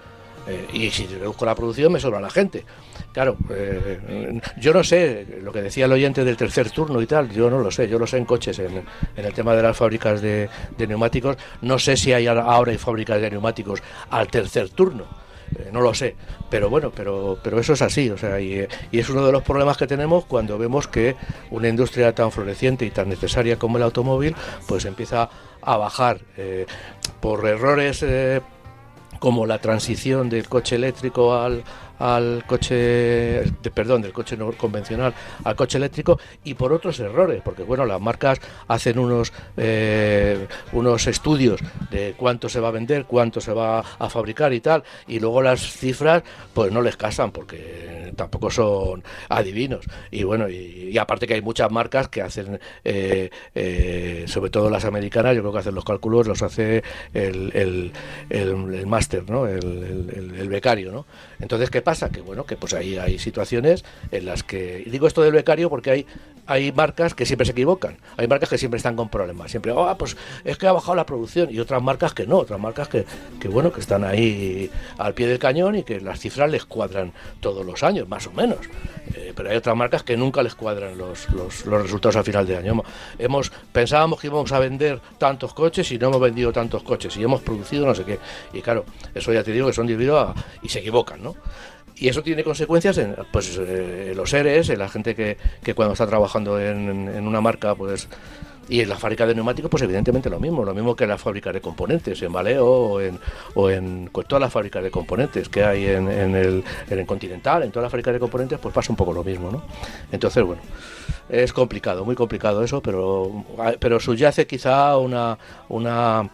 [0.48, 2.66] Eh, y si reduzco la producción me sobra la gente.
[3.12, 7.32] Claro, eh, yo no sé lo que decía el oyente del tercer turno y tal,
[7.32, 8.84] yo no lo sé, yo lo sé en coches, en,
[9.16, 13.32] el tema de las fábricas de, neumáticos, no sé si hay ahora hay fábricas de
[13.32, 15.06] neumáticos al tercer turno.
[15.58, 16.16] Eh, no lo sé,
[16.50, 19.78] pero bueno, pero, pero eso es así, o sea, y, es uno de los problemas
[19.78, 21.16] que tenemos cuando vemos que
[21.52, 24.36] una industria tan floreciente y tan necesaria como el automóvil,
[24.68, 25.30] pues empieza
[25.62, 26.20] a bajar
[27.22, 28.04] por errores
[29.26, 31.64] como la transición del coche eléctrico al,
[32.00, 37.64] al coche, perdón, del coche no convencional al coche eléctrico y por otros errores, porque
[37.64, 43.42] bueno, las marcas hacen unos, eh, unos estudios de cuánto se va a vender, cuánto
[43.42, 47.96] se va a fabricar y tal, y luego las cifras pues no les casan porque
[48.16, 49.86] tampoco son adivinos.
[50.12, 54.86] Y bueno, y, aparte que hay muchas marcas que hacen, eh, eh, sobre todo las
[54.86, 57.92] americanas, yo creo que hacen los cálculos, los hace el, el,
[58.30, 59.48] el, máster, ¿no?
[59.48, 61.06] El, el, becario, ¿no?
[61.40, 62.10] Entonces, ¿qué pasa?
[62.10, 65.92] Que bueno, que pues ahí hay situaciones en las que, digo esto del becario porque
[65.92, 66.06] hay
[66.48, 69.96] hay marcas que siempre se equivocan, hay marcas que siempre están con problemas, siempre, oh,
[69.98, 73.06] pues es que ha bajado la producción, y otras marcas que no, otras marcas que,
[73.40, 77.14] que bueno, que están ahí al pie del cañón y que las cifras les cuadran
[77.40, 78.60] todos los años, más o menos.
[79.16, 82.46] Eh, pero hay otras marcas que nunca les cuadran los, los, los, resultados al final
[82.46, 82.84] de año.
[83.18, 87.24] Hemos, pensábamos que íbamos a vender tantos coches y no hemos vendido tantos coches y
[87.24, 88.20] hemos producido no sé qué.
[88.54, 90.34] Y claro, eso ya te digo que son debido a...
[90.62, 91.36] y se equivocan, ¿no?
[91.98, 95.94] Y eso tiene consecuencias en pues eh, los seres, en la gente que, que cuando
[95.94, 98.08] está trabajando en, en, una marca, pues
[98.68, 101.18] y en la fábrica de neumáticos, pues evidentemente lo mismo, lo mismo que en la
[101.18, 103.20] fábrica de componentes, en Valeo o en,
[103.54, 107.64] o en todas las fábricas de componentes que hay en, en, el, en el Continental,
[107.64, 109.64] en todas las fábricas de componentes, pues pasa un poco lo mismo, ¿no?
[110.12, 110.62] Entonces, bueno,
[111.30, 113.46] es complicado, muy complicado eso, pero,
[113.80, 115.38] pero subyace quizá una,
[115.70, 116.28] una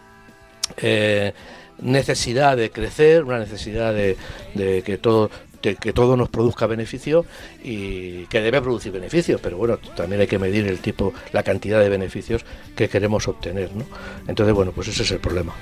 [0.78, 1.34] eh,
[1.82, 4.16] necesidad de crecer, una necesidad de,
[4.54, 5.30] de que todo
[5.62, 7.24] que todo nos produzca beneficio
[7.62, 11.80] y que debe producir beneficios, pero bueno, también hay que medir el tipo, la cantidad
[11.80, 12.44] de beneficios
[12.76, 13.84] que queremos obtener, ¿no?
[14.26, 15.54] Entonces, bueno, pues ese es el problema.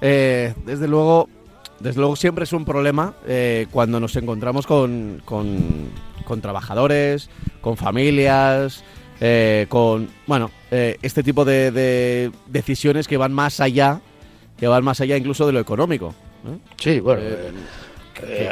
[0.00, 1.28] eh, desde luego,
[1.80, 5.90] desde luego siempre es un problema eh, cuando nos encontramos con, con,
[6.24, 8.84] con trabajadores, con familias,
[9.20, 14.00] eh, con, bueno, eh, este tipo de, de, decisiones que van más allá,
[14.56, 16.14] que van más allá incluso de lo económico.
[16.46, 16.58] ¿eh?
[16.76, 17.22] Sí, bueno.
[18.12, 18.50] Que,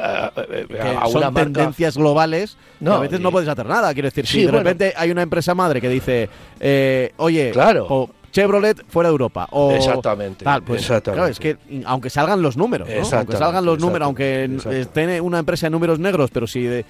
[0.69, 1.45] que son marca...
[1.45, 3.23] tendencias globales no, a veces y...
[3.23, 3.93] no puedes hacer nada.
[3.93, 4.59] Quiero decir, sí, si de bueno.
[4.59, 7.87] repente hay una empresa madre que dice, eh, oye, claro.
[7.89, 9.49] o Chevrolet fuera de Europa.
[9.51, 10.45] O exactamente.
[10.45, 11.19] Tal, pues, exactamente.
[11.19, 13.19] Claro, es que aunque salgan los números, ¿no?
[13.19, 16.85] aunque salgan los números, aunque esté una empresa en números negros, pero si de,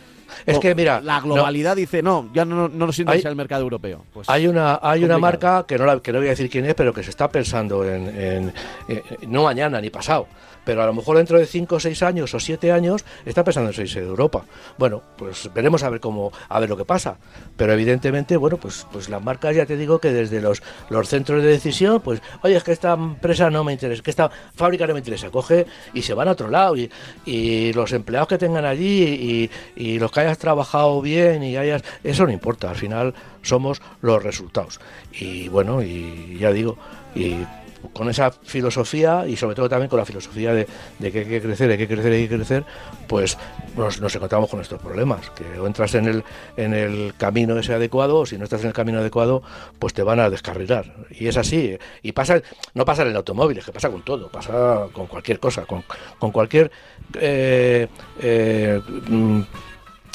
[0.46, 3.62] es que mira, la globalidad no, dice no, ya no, no nos interesa el mercado
[3.62, 4.04] europeo.
[4.12, 6.66] Pues hay una hay una marca que no, la, que no voy a decir quién
[6.66, 8.52] es, pero que se está pensando en, en,
[8.88, 10.26] en no mañana ni pasado
[10.64, 13.70] pero a lo mejor dentro de 5 o 6 años o 7 años está pensando
[13.70, 14.44] en irse de Europa.
[14.78, 17.18] Bueno, pues veremos a ver cómo a ver lo que pasa,
[17.56, 21.42] pero evidentemente, bueno, pues pues las marcas ya te digo que desde los los centros
[21.42, 24.92] de decisión, pues, oye, es que esta empresa no me interesa, que esta fábrica no
[24.94, 26.90] me interesa, coge y se van a otro lado y,
[27.24, 31.82] y los empleados que tengan allí y, y los que hayas trabajado bien y hayas
[32.04, 34.80] eso no importa, al final somos los resultados.
[35.12, 36.76] Y bueno, y ya digo,
[37.14, 37.44] y
[37.92, 40.66] con esa filosofía y sobre todo también con la filosofía de,
[40.98, 42.64] de, que hay que crecer, hay que crecer, hay que crecer,
[43.06, 43.38] pues
[43.76, 46.24] nos, nos, encontramos con estos problemas, que o entras en el,
[46.56, 49.42] en el camino ese adecuado o si no estás en el camino adecuado,
[49.78, 50.94] pues te van a descarrilar.
[51.10, 51.78] Y es así.
[52.02, 52.40] Y pasa,
[52.74, 55.84] no pasa en el automóvil, es que pasa con todo, pasa con cualquier cosa, con,
[56.18, 56.70] con cualquier
[57.14, 57.88] eh,
[58.20, 58.80] eh,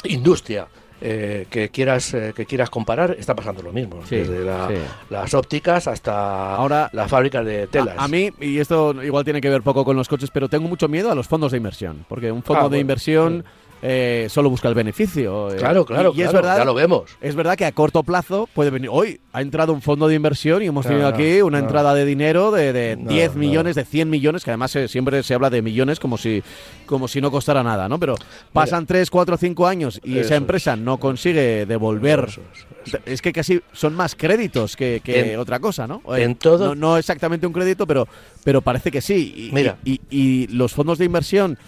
[0.08, 0.68] industria
[1.00, 4.74] eh, que quieras eh, que quieras comparar está pasando lo mismo sí, desde la, sí.
[5.10, 9.42] las ópticas hasta ahora la fábrica de telas a, a, mí y esto igual tiene
[9.42, 12.06] que ver poco con los coches pero tengo mucho miedo a los fondos de inversión
[12.08, 15.52] porque un fondo ah, de inversión sí eh, solo busca el beneficio.
[15.52, 15.56] Eh.
[15.56, 17.04] Claro, claro, y, y claro, es verdad, ya lo vemos.
[17.20, 18.88] Es verdad que a corto plazo puede venir.
[18.92, 22.50] Hoy ha entrado un fondo de inversión y hemos tenido aquí una entrada de dinero
[22.50, 23.38] de, de No, 10 no.
[23.40, 26.42] millones, de 100 millones, que además eh, siempre se habla de millones como si,
[26.86, 28.00] como si no costara nada, ¿no?
[28.00, 28.16] Pero
[28.52, 30.38] pasan 3, 4, 5 años y esa es.
[30.38, 32.24] empresa no consigue devolver.
[32.28, 36.02] Eso es, eso Es que casi son más créditos que, que En- otra cosa, ¿no?
[36.16, 38.08] en todo- no, no exactamente un crédito, pero,
[38.42, 39.48] pero parece que sí.
[39.50, 39.76] Y, Mira.
[39.84, 41.58] y, y- y los fondos de inversión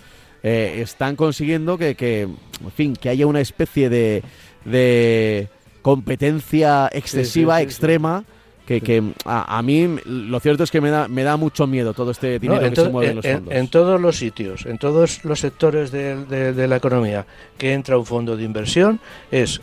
[0.43, 4.23] eh, están consiguiendo que, que, en fin, que haya una especie de,
[4.65, 5.49] de
[5.83, 8.25] competencia excesiva, sí, sí, extrema.
[8.67, 11.95] Que, que a, a mí lo cierto es que me da, me da mucho miedo
[11.95, 13.55] todo este dinero No, en, que se mueve en los fondos.
[13.55, 17.25] en todos los sitios, en todos los sectores de, de- de la economía
[17.57, 19.63] que entra un fondo de inversión es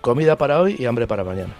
[0.00, 1.54] comida para hoy y hambre para mañana.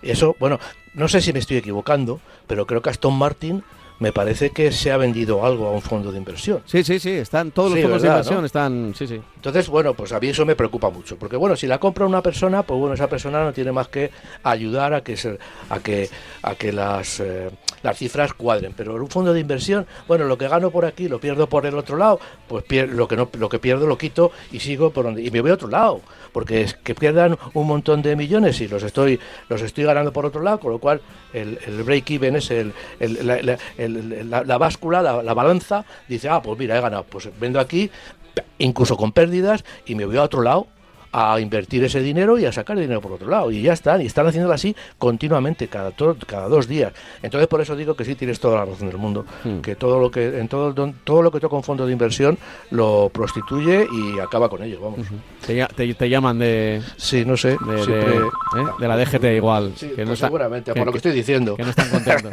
[0.00, 0.58] Y eso, bueno,
[0.94, 3.62] no sé si me estoy equivocando, pero creo que Aston Martin
[4.00, 6.62] me parece que se ha vendido algo a un fondo de inversión.
[6.66, 8.46] Sí, sí, sí, están todos los Sí, fondos de ¿verdad, inversión, no?
[8.46, 9.20] están, sí, sí.
[9.36, 12.22] Entonces, bueno, pues a mí eso me preocupa mucho, porque bueno, si la compra una
[12.22, 14.10] persona, pues bueno, esa persona no tiene más que
[14.44, 15.38] ayudar a que se,
[15.70, 16.08] a que
[16.42, 17.50] a que las eh,
[17.82, 21.08] las cifras cuadren, pero en un fondo de inversión, bueno, lo que gano por aquí
[21.08, 23.98] lo pierdo por el otro lado, pues pier- lo que no lo que pierdo lo
[23.98, 26.00] quito y sigo por donde y me voy a otro lado,
[26.32, 30.26] porque es que pierdan un montón de millones y los estoy los estoy ganando por
[30.26, 31.00] otro lado, con lo cual
[31.32, 36.58] el, el break even es el, la, la- báscula, la, la balanza, dice, ah, pues
[36.58, 37.90] mira, he ganado, pues vendo aquí
[38.58, 40.66] incluso con pérdidas y me voy a otro lado
[41.12, 43.50] a invertir ese dinero y a sacar dinero por otro lado.
[43.50, 45.92] Y ya están, y están haciéndolo así continuamente, cada,
[46.26, 46.92] cada dos días.
[47.22, 49.60] Entonces, por eso digo que sí tienes toda la razón del mundo, hmm.
[49.60, 52.38] que todo lo que en todo, todo lo que toca un fondo de inversión
[52.70, 55.06] lo prostituye y acaba con ello, vamos.
[55.46, 56.82] te, llaman de...
[56.96, 57.56] Sí, no sé.
[57.66, 58.88] De, ¿eh?
[58.88, 59.72] la DGT igual.
[59.78, 61.56] que no pues seguramente, por lo que estoy diciendo.
[61.56, 62.32] Que no están contentos.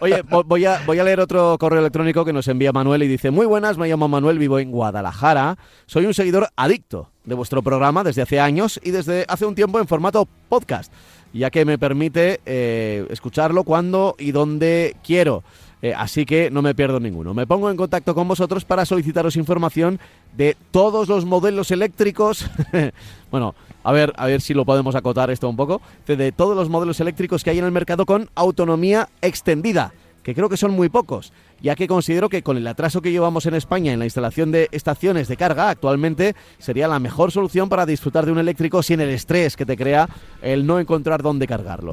[0.00, 3.30] Oye, voy a, voy a leer otro correo electrónico que nos envía Manuel y dice,
[3.30, 8.04] muy buenas, me llamo Manuel, vivo en Guadalajara, soy un seguidor adicto de vuestro programa
[8.04, 10.92] desde hace años y desde hace un tiempo en formato podcast,
[11.32, 15.42] ya que me permite eh, escucharlo cuando y donde quiero.
[15.82, 17.34] Eh, así que no me pierdo ninguno.
[17.34, 20.00] Me pongo en contacto con vosotros para solicitaros información
[20.34, 22.46] de todos los modelos eléctricos.
[23.30, 25.82] bueno, a ver, a ver si lo podemos acotar esto un poco.
[26.06, 29.92] De todos los modelos eléctricos que hay en el mercado con autonomía extendida
[30.24, 31.32] que creo que son muy pocos,
[31.64, 34.68] ya que considero que con el atraso que llevamos en España en la instalación de
[34.70, 39.08] estaciones de carga actualmente sería la mejor solución para disfrutar de un eléctrico sin el
[39.08, 40.06] estrés que te crea
[40.42, 41.92] el no encontrar dónde cargarlo.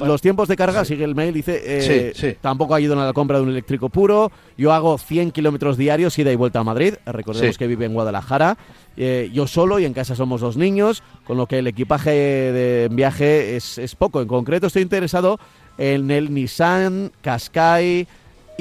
[0.00, 3.44] los, tiempos de carga, sigue el mail, dice, eh, tampoco ayudan a la compra de
[3.44, 7.66] un eléctrico puro, yo hago 100 kilómetros diarios ida y vuelta a Madrid, recordemos que
[7.66, 8.58] vive en Guadalajara,
[8.98, 12.88] eh, yo solo y en casa somos dos niños, con lo que el equipaje de
[12.92, 14.20] viaje es, es poco.
[14.20, 15.38] En concreto estoy interesado
[15.78, 18.06] en el Nissan Qashqai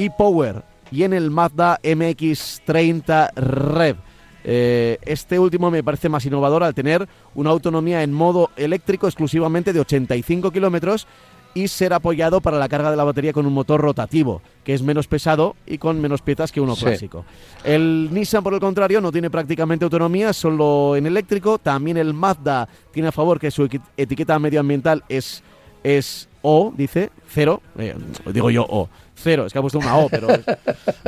[0.05, 3.97] e-Power y en el Mazda MX-30 Rev.
[4.43, 9.73] Eh, este último me parece más innovador al tener una autonomía en modo eléctrico exclusivamente
[9.73, 11.07] de 85 kilómetros
[11.53, 14.81] y ser apoyado para la carga de la batería con un motor rotativo, que es
[14.81, 17.25] menos pesado y con menos piezas que uno clásico.
[17.63, 21.57] El Nissan, por el contrario, no tiene prácticamente autonomía, solo en eléctrico.
[21.57, 25.43] También el Mazda tiene a favor que su etiqueta medioambiental es,
[25.83, 27.95] es o, dice, cero, eh,
[28.31, 28.89] digo yo O,
[29.21, 30.27] cero, es que ha puesto una O, pero...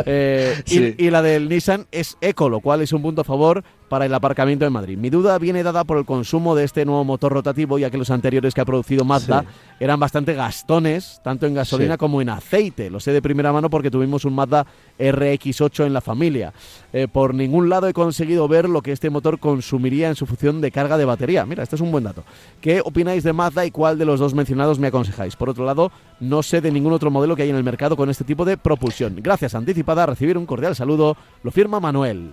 [0.06, 4.06] Eh, y, la del Nissan es eco, lo cual es un punto a favor para
[4.06, 4.98] el aparcamiento en Madrid.
[4.98, 8.10] Mi duda viene dada por el consumo de este nuevo motor rotativo, ya que los
[8.10, 9.44] anteriores que ha producido Mazda
[9.82, 12.90] eran bastante gastones, tanto en gasolina como en aceite.
[12.90, 14.66] Lo sé de primera mano porque tuvimos un Mazda
[14.98, 16.54] RX8 en la familia.
[16.94, 20.62] Eh, por ningún lado he conseguido ver lo que este motor consumiría en su función
[20.62, 21.46] de carga de batería.
[21.46, 22.24] Mira, este es un buen dato.
[22.62, 25.36] ¿Qué opináis de Mazda y cuál de los dos mencionados me aconsejáis?
[25.36, 28.10] Por otro lado, no sé de ningún otro modelo que hay en el mercado con
[28.10, 29.18] este tipo de propulsión.
[29.18, 31.18] Gracias anticipada, recibir un cordial saludo.
[31.44, 32.32] Lo firma Manuel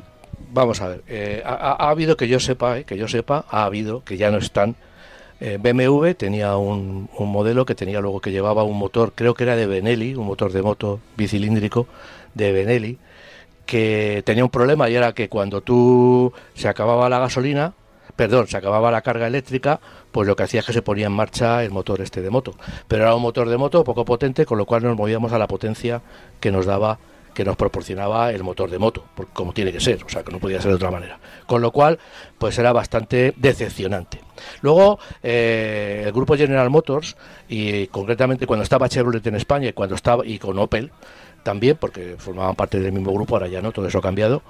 [0.53, 4.05] vamos a ver, eh, ha, habido que yo sepa, eh, que yo sepa, ha habido
[4.05, 4.77] que ya no están.
[5.41, 9.57] Eh, BMW tenía un, modelo que tenía luego que llevaba un motor, creo que era
[9.57, 11.87] de Benelli, un motor de moto bicilíndrico
[12.35, 12.99] de Benelli,
[13.67, 17.75] que tenía un problema y era que cuando tú se acababa la gasolina,
[18.17, 19.81] perdón, se acababa la carga eléctrica,
[20.11, 22.55] pues lo que hacía es que se ponía en marcha el motor este de moto.
[22.89, 25.47] Pero era un motor de moto poco potente, con lo cual nos movíamos a la
[25.47, 26.03] potencia
[26.41, 26.99] que nos daba
[27.39, 30.41] que nos proporcionaba el motor de moto, como tiene que ser, o sea, que no
[30.41, 31.21] podía ser de otra manera.
[31.47, 32.01] Con lo cual,
[32.37, 34.19] pues era bastante decepcionante.
[34.61, 37.17] Luego, eh, el grupo General Motors,
[37.49, 40.91] y concretamente cuando estaba Chevrolet en España y cuando estaba, y con Opel
[41.45, 44.43] también, porque formaban parte del mismo grupo, ahora ya no, todo eso ha cambiado,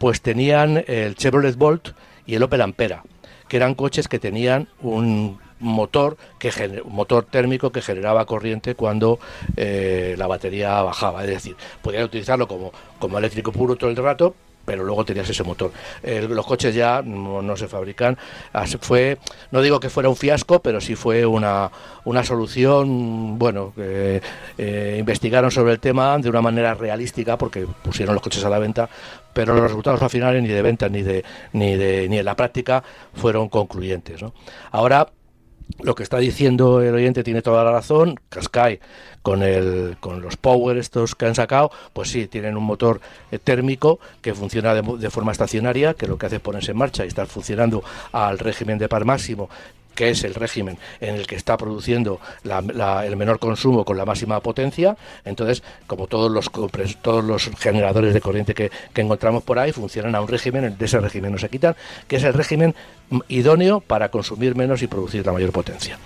[0.00, 1.90] pues tenían el Chevrolet Bolt
[2.26, 3.04] y el Opel Ampera,
[3.46, 9.18] que eran coches que tenían un motor que motor térmico que generaba corriente cuando
[9.56, 14.34] eh, la batería bajaba es decir podías utilizarlo como como eléctrico puro todo el rato
[14.64, 15.72] pero luego tenías ese motor.
[16.02, 18.16] los coches ya no, se fabrican.
[18.80, 19.18] Fue,
[19.50, 21.70] no digo que fuera un fiasco, pero sí fue una,
[22.04, 28.22] una solución, bueno, eh, investigaron sobre el tema de una manera realística porque pusieron los
[28.22, 28.88] coches a la venta,
[29.32, 32.36] pero los resultados al final ni de venta ni de ni de ni en la
[32.36, 32.82] práctica
[33.14, 34.22] fueron concluyentes.
[34.22, 34.32] ¿no?
[34.70, 35.08] Ahora
[35.82, 38.18] lo que está diciendo el oyente tiene toda la razón.
[38.28, 38.80] Qashqai
[39.22, 43.38] con el con los power estos que han sacado, pues sí, tienen un motor eh,
[43.38, 47.08] térmico que funciona de, forma estacionaria, que lo que hace es ponerse en marcha y
[47.08, 49.48] estar funcionando al régimen de par máximo
[49.94, 54.40] que es el régimen en el que está produciendo el menor consumo con la máxima
[54.40, 54.96] potencia.
[55.24, 56.50] Entonces, como todos los
[57.02, 61.00] todos los generadores de corriente que, encontramos por ahí funcionan a un régimen, de ese
[61.00, 61.74] régimen no se quitan,
[62.06, 62.74] que es el régimen
[63.28, 65.98] idóneo para consumir menos y producir la mayor potencia.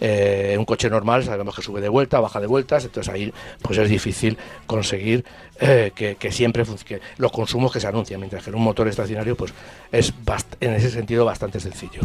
[0.00, 3.78] Eh, un coche normal sabemos que sube de vuelta, baja de vueltas, entonces ahí pues
[3.78, 5.24] es difícil conseguir
[5.60, 9.36] eh, que, siempre que los consumos que se anuncian, mientras que en un motor estacionario
[9.36, 9.52] pues
[9.92, 10.12] es
[10.60, 12.00] en ese sentido bastante sencillo.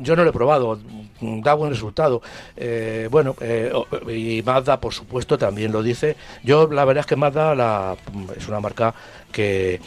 [0.00, 0.78] yo no lo he probado,
[1.20, 2.22] da buen resultado.
[2.56, 3.72] Eh, bueno, eh,
[4.08, 6.16] y Mazda, por supuesto, también lo dice.
[6.42, 7.96] Yo, la verdad es que Mazda la,
[8.36, 8.94] es una marca
[9.34, 9.80] que,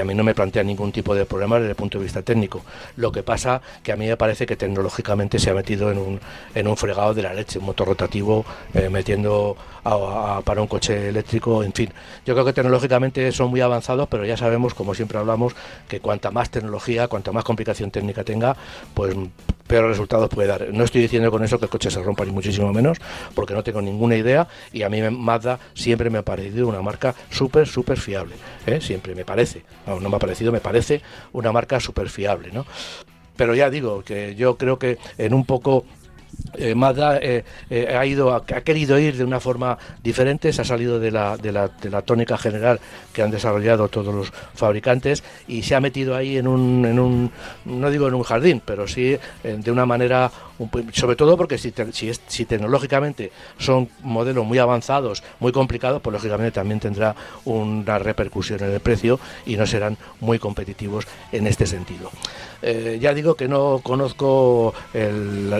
[0.00, 2.62] a mí no me plantea ningún tipo de problema desde el punto de vista técnico.
[2.96, 6.20] Lo que pasa que a mí me parece que tecnológicamente se ha metido en un,
[6.54, 11.64] en un fregado de la leche, un motor rotativo eh, metiendo para un coche eléctrico,
[11.64, 11.90] en fin.
[12.24, 15.54] Yo creo que tecnológicamente son muy avanzados, pero ya sabemos, como siempre hablamos,
[15.88, 18.56] que cuanta más tecnología, cuanta más complicación técnica tenga,
[18.94, 19.16] pues
[19.70, 20.66] peores resultados puede dar.
[20.72, 22.98] No estoy diciendo con eso que el coche se rompa ni muchísimo menos,
[23.34, 27.14] porque no tengo ninguna idea y a mí Mazda siempre me ha parecido una marca
[27.30, 28.34] súper, súper fiable.
[28.66, 28.80] ¿Eh?
[28.80, 29.64] Siempre me parece.
[29.86, 31.02] No, no me ha parecido, me parece
[31.32, 32.66] una marca súper fiable, ¿no?
[33.36, 35.84] Pero ya digo que yo creo que en un poco
[36.54, 40.64] eh, Mazda eh, eh, ha ido ha, querido ir de una forma diferente se ha
[40.64, 42.80] salido de la, de, la, de la, tónica general
[43.12, 47.30] que han desarrollado todos los fabricantes y se ha metido ahí en un, en un
[47.64, 50.30] no digo en un jardín pero sí de una manera
[50.92, 56.52] sobre todo porque si, si, si, tecnológicamente son modelos muy avanzados muy complicados pues lógicamente
[56.52, 57.14] también tendrá
[57.44, 62.10] una repercusión en el precio y no serán muy competitivos en este sentido.
[62.62, 65.50] Ya digo que no conozco el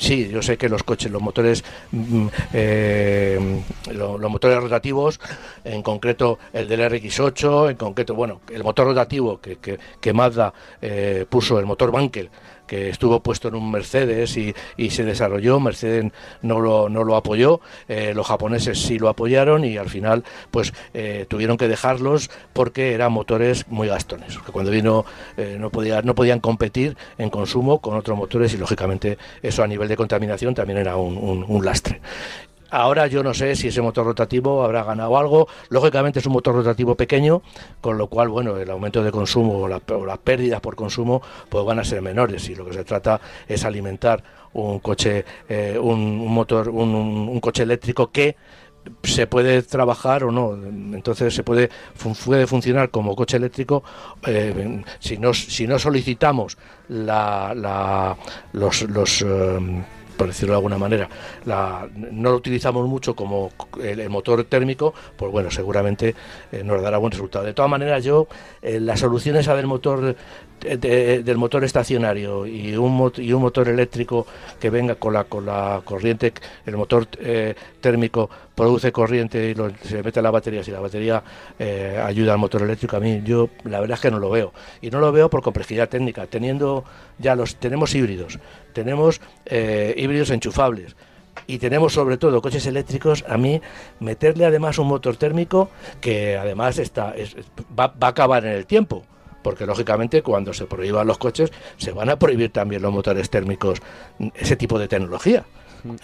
[0.00, 3.62] sí, yo sé que los coches, los motores, mm, eh,
[3.92, 5.20] los, motores rotativos,
[5.64, 10.52] en concreto el del RX8, en concreto, bueno, el motor rotativo que, que, que Mazda
[10.82, 12.30] eh, puso, el motor Bankel,
[12.68, 16.12] que estuvo puesto en un Mercedes y, y se desarrolló, Mercedes
[16.42, 20.72] no lo, no lo apoyó, eh, los japoneses sí lo apoyaron y al final pues
[20.94, 25.04] eh, tuvieron que dejarlos porque eran motores muy gastones, que cuando vino
[25.36, 29.66] eh, no, podía, no podían competir en consumo con otros motores y lógicamente eso a
[29.66, 32.00] nivel de contaminación también era un, un lastre.
[32.70, 35.48] Ahora yo no sé si ese motor rotativo habrá ganado algo.
[35.70, 37.42] Lógicamente es un motor rotativo pequeño,
[37.80, 41.78] con lo cual, bueno, el aumento de consumo o, las pérdidas por consumo pues van
[41.78, 42.48] a ser menores.
[42.48, 48.10] Y lo que se trata es alimentar un coche, eh, un, motor, un, coche eléctrico
[48.10, 48.36] que
[49.02, 50.54] se puede trabajar o no.
[50.54, 51.70] Entonces se puede,
[52.24, 53.82] puede funcionar como coche eléctrico
[54.26, 56.58] eh, si, no, si no solicitamos
[56.88, 58.16] la,
[58.52, 59.84] los, los eh,
[60.18, 61.08] por decirlo de alguna manera,
[61.46, 66.14] la, no lo utilizamos mucho como el, motor térmico, pues bueno, seguramente
[66.52, 67.44] eh, nos dará buen resultado.
[67.44, 68.26] De todas maneras, yo,
[68.60, 70.16] eh, la solución esa del motor
[70.60, 74.26] del motor estacionario y un, y un motor eléctrico
[74.60, 76.32] que venga con la, con la corriente,
[76.66, 81.22] el motor eh, térmico produce corriente y se mete en la batería, si la batería
[81.58, 84.52] eh, ayuda al motor eléctrico, a mí yo la verdad es que no lo veo.
[84.80, 86.84] Y no lo veo por complejidad técnica, teniendo
[87.18, 88.38] ya los, tenemos híbridos,
[88.72, 90.96] tenemos eh, híbridos enchufables,
[91.46, 93.60] y tenemos sobre todo coches eléctricos, a mí
[94.00, 97.14] meterle además un motor térmico que además está,
[97.78, 99.04] va, va, a acabar en el tiempo
[99.48, 103.80] porque lógicamente cuando se prohíban los coches se van a prohibir también los motores térmicos,
[104.34, 105.46] ese tipo de tecnología.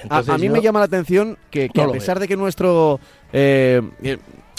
[0.08, 3.00] a, mí me llama la atención que, a pesar de que nuestro,
[3.34, 4.16] eh, eh,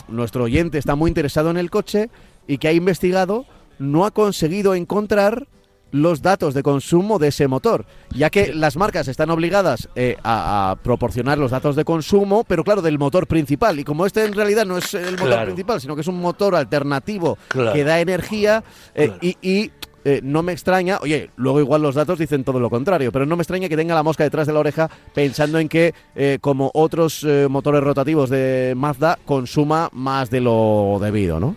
[0.07, 2.11] nuestro oyente está muy interesado en el coche
[2.45, 3.47] y que ha investigado,
[3.79, 5.47] no ha conseguido encontrar
[5.91, 10.75] los datos de consumo de ese motor, ya que las marcas están obligadas eh, a,
[10.83, 13.79] proporcionar los datos de consumo, pero claro, del motor principal.
[13.79, 16.55] Y como este en realidad no es el motor principal, sino que es un motor
[16.55, 18.63] alternativo que da energía
[18.93, 19.11] eh,
[19.41, 19.71] y,
[20.07, 23.35] eh, no me extraña, oye, luego igual los datos dicen todo lo contrario, pero no
[23.35, 25.95] me extraña que tenga la mosca detrás de la oreja pensando en que,
[26.41, 31.55] como otros motores rotativos de Mazda, consuma más de lo debido, ¿no?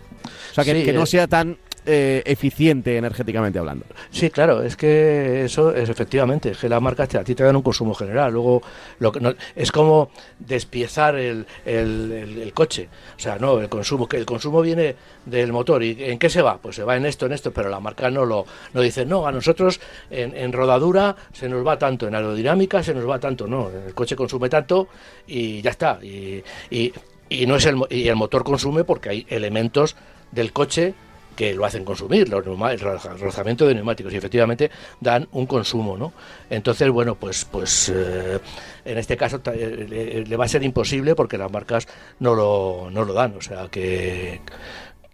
[0.51, 3.85] O sea, que no sea tan eh, eficiente energéticamente hablando.
[4.11, 7.55] Sí, claro, es que eso es efectivamente, es que las marcas a ti te dan
[7.55, 8.61] un consumo general, luego
[8.99, 14.17] lo que no, es como despiezar el, el, coche, o sea, no, el consumo, que
[14.17, 16.57] el consumo viene del motor, ¿y en qué se va?
[16.57, 19.25] Pues se va en esto, en esto, pero la marca no lo no dice, no,
[19.25, 23.69] a nosotros en, rodadura se nos va tanto, en aerodinámica se nos va tanto, no,
[23.69, 24.89] el coche consume tanto
[25.27, 26.91] y ya está, y, y,
[27.29, 29.95] y no es el, y el motor consume porque hay elementos
[30.31, 30.93] del coche
[31.39, 32.79] que lo hacen consumir, los el
[33.17, 34.69] rozamiento de neumáticos, y efectivamente
[34.99, 36.11] dan un consumo, ¿no?
[36.49, 38.39] Entonces, bueno, pues, pues eh,
[38.83, 41.87] en este caso eh, le, va a ser imposible porque las marcas
[42.19, 44.41] no lo, no lo dan, o sea que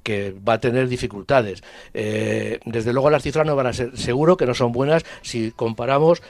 [0.01, 1.63] que va a tener dificultades.
[1.93, 5.51] Eh, desde luego las cifras no van a ser, seguro que no son buenas si
[5.51, 6.23] comparamos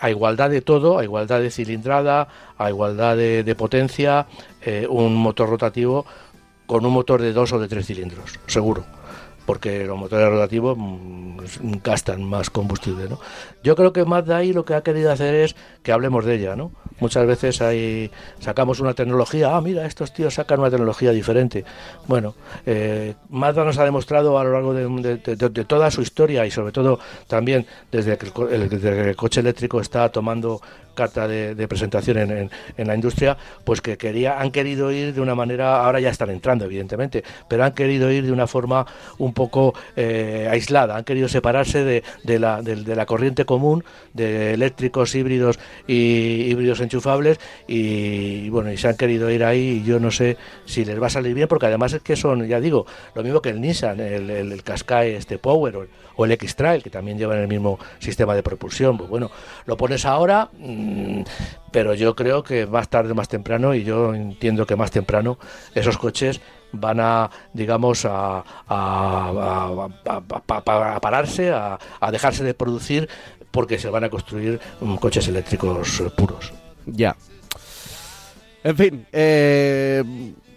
[0.00, 4.26] a igualdad de todo, a igualdad de cilindrada, a igualdad de, potencia,
[4.88, 6.06] un motor rotativo
[6.66, 8.97] con un motor de dos o de tres cilindros, seguro
[9.48, 13.08] porque los motores rotativos mm, gastan más combustible.
[13.08, 13.18] ¿no?
[13.62, 15.56] Yo creo que Mazda ahí lo que ha querido hacer es
[15.88, 16.70] que hablemos de ella, ¿no?
[17.00, 18.10] Muchas veces hay,
[18.40, 21.64] sacamos una tecnología, ah, mira, estos tíos sacan una tecnología diferente.
[22.06, 22.34] Bueno,
[22.66, 25.16] eh, Mazda nos ha demostrado a lo largo de,
[25.64, 30.60] toda su historia y sobre todo también desde que el coche eléctrico está tomando
[30.98, 32.18] carta de, presentación
[32.76, 36.30] en, la industria, pues que quería, han querido ir de una manera, ahora ya están
[36.30, 38.84] entrando evidentemente, pero han querido ir de una forma
[39.18, 45.60] un poco eh, aislada, han querido separarse de, de, la corriente común de eléctricos, híbridos
[45.86, 50.36] y híbridos enchufables y, bueno, y se han querido ir ahí y yo no sé
[50.64, 53.40] si les va a salir bien porque además es que son, ya digo, lo mismo
[53.40, 57.48] que el Nissan, el, el, el este Power o, el X-Trail que también llevan el
[57.48, 59.30] mismo sistema de propulsión, pues bueno,
[59.66, 61.22] lo pones ahora mm,
[61.70, 65.38] pero yo creo que más tarde, más temprano, y yo entiendo que más temprano,
[65.74, 66.40] esos coches
[66.72, 69.88] van a, digamos, a, a,
[71.00, 71.78] pararse, a,
[72.10, 73.08] dejarse de producir,
[73.58, 76.52] porque se van a construir mm, coches eléctricos puros.
[76.86, 77.16] Ya.
[78.62, 80.04] En fin, eh,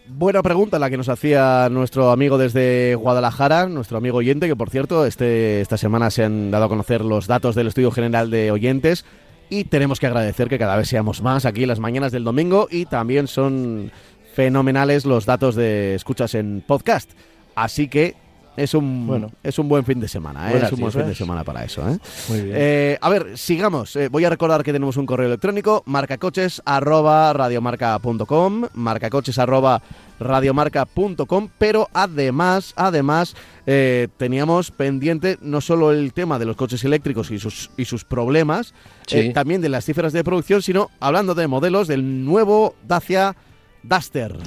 [0.08, 4.70] buena pregunta la que nos hacía nuestro amigo desde Guadalajara, nuestro amigo oyente, que por
[4.70, 8.52] cierto, este, esta semana se han dado a conocer los datos del Estudio General de
[8.52, 9.04] Oyentes
[9.50, 12.86] y tenemos que agradecer que cada vez seamos más aquí las mañanas del domingo y
[12.86, 13.92] también son
[14.36, 17.10] fenomenales los datos de escuchas en podcast.
[17.56, 18.16] Así que
[18.64, 19.32] es un, bueno.
[19.44, 20.62] es un buen fin de semana, ¿eh?
[20.64, 21.88] es un buen fin de semana para eso.
[21.90, 21.98] ¿eh?
[22.30, 22.56] Muy bien.
[22.58, 23.98] Eh, a ver, sigamos.
[24.10, 29.82] voy a recordar que tenemos un correo electrónico, marcacoches arroba radiomarca.com, marcacoches arroba
[30.22, 33.36] radiomarca.com, pero además, además,
[33.66, 38.06] eh, teníamos pendiente no solo el tema de los coches eléctricos y sus, y sus
[38.06, 38.74] problemas,
[39.10, 43.36] eh, también de las cifras de producción, sino hablando de modelos del nuevo Dacia
[43.84, 44.38] Duster.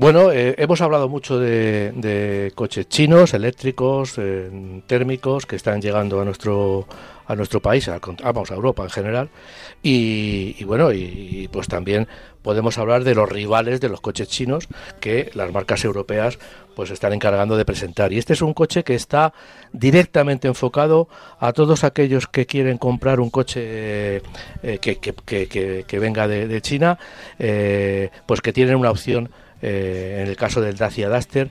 [0.00, 4.18] Bueno, eh, hemos hablado mucho de, coches chinos, eléctricos,
[4.86, 6.86] térmicos, que están llegando a nuestro
[7.26, 9.28] a nuestro país, a, vamos, a Europa en general.
[9.82, 12.08] Y, bueno, y, pues también
[12.40, 14.68] podemos hablar de los rivales de los coches chinos
[15.00, 16.38] que las marcas europeas
[16.74, 18.10] pues están encargando de presentar.
[18.14, 19.34] Y este es un coche que está
[19.74, 26.60] directamente enfocado a todos aquellos que quieren comprar un coche eh, que, que, venga de,
[26.62, 26.98] China,
[27.38, 29.30] eh, pues que tienen una opción
[29.62, 31.50] eh, en el caso del Dacia Duster,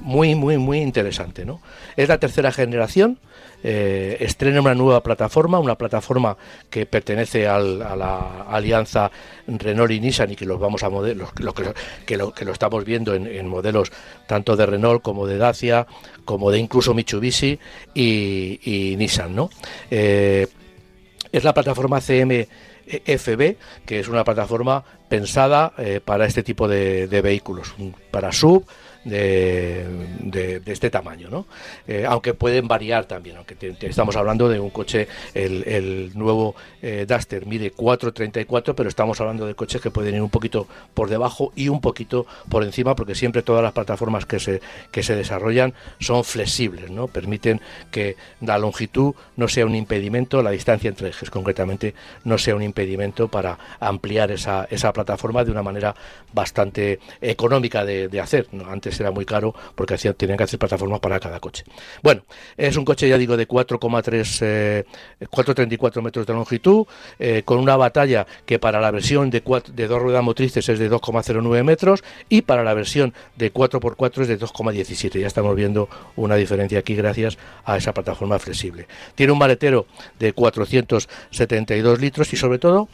[0.00, 1.44] muy, muy, muy interesante.
[1.44, 1.60] ¿no?
[1.96, 3.18] Es la tercera generación,
[3.64, 6.36] eh, estrena una nueva plataforma, una plataforma
[6.68, 9.08] que pertenece a la alianza
[9.46, 12.84] Renault y Nissan y que los vamos a modelos, lo, que, lo, que lo estamos
[12.84, 13.92] viendo en, modelos
[14.26, 15.86] tanto de Renault como de Dacia,
[16.24, 17.58] como de incluso Mitsubishi
[17.94, 19.48] y, Nissan, ¿no?
[19.90, 20.48] Eh,
[21.30, 22.00] es la plataforma
[23.00, 27.74] CMFB, que es una plataforma pensada eh, para este tipo de, de vehículos,
[28.10, 28.66] para sub,
[29.04, 31.46] de, este tamaño, ¿no?
[31.86, 37.46] Eh, aunque pueden variar también, aunque estamos hablando de un coche, el, nuevo eh, Duster
[37.46, 41.68] mide 4.34, pero estamos hablando de coches que pueden ir un poquito por debajo y
[41.68, 46.24] un poquito por encima, porque siempre todas las plataformas que se, que se desarrollan son
[46.24, 47.08] flexibles, ¿no?
[47.08, 51.94] Permiten que la longitud no sea un impedimento, la distancia entre ejes concretamente
[52.24, 55.94] no sea un impedimento para ampliar esa, esa plataforma de una manera
[56.32, 58.46] bastante económica de, hacer.
[58.68, 61.64] Antes era muy caro porque hacía, tenían que hacer plataformas para cada coche.
[62.02, 62.22] Bueno,
[62.56, 64.84] es un coche, ya digo, de 4,3,
[65.30, 66.86] 4,34 eh, metros de longitud,
[67.18, 69.42] eh, con una batalla que para la versión de,
[69.74, 74.28] de dos ruedas motrices es de 2,09 metros y para la versión de 4x4 es
[74.28, 75.20] de 2,17.
[75.20, 78.86] Ya estamos viendo una diferencia aquí gracias a esa plataforma flexible.
[79.14, 79.86] Tiene un maletero
[80.18, 82.88] de 472 litros y sobre todo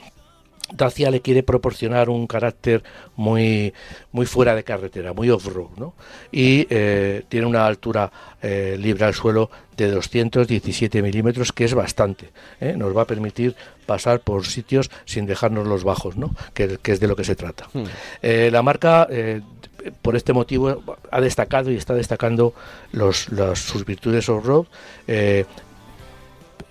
[0.73, 2.83] Dacia le quiere proporcionar un carácter
[3.17, 3.73] muy,
[4.13, 5.95] muy fuera de carretera, muy off-road, ¿no?
[6.31, 8.13] Y eh, tiene una altura
[8.43, 12.31] eh, libre al suelo de 217 milímetros, que es bastante.
[12.61, 12.75] ¿eh?
[12.77, 13.57] Nos va a permitir
[13.87, 16.35] pasar por sitios sin dejarnos los bajos, ¿no?
[16.53, 17.69] Que, es de lo que se trata.
[17.73, 17.85] Hmm.
[18.23, 19.09] la marca
[20.03, 22.53] por este motivo ha destacado y está destacando
[22.93, 24.67] los, sus virtudes off-road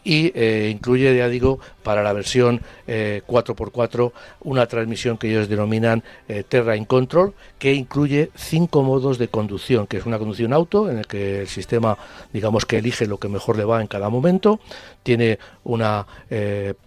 [0.07, 6.01] y eh, incluye, ya digo, para la versión 4x4 eh, una transmisión que ellos denominan
[6.29, 10.99] eh, Terrain Control, que incluye cinco modos de conducción, que es una conducción auto, en
[10.99, 11.97] el que el sistema,
[12.31, 14.61] digamos que elige lo que mejor le va en cada momento,
[15.03, 16.05] tiene una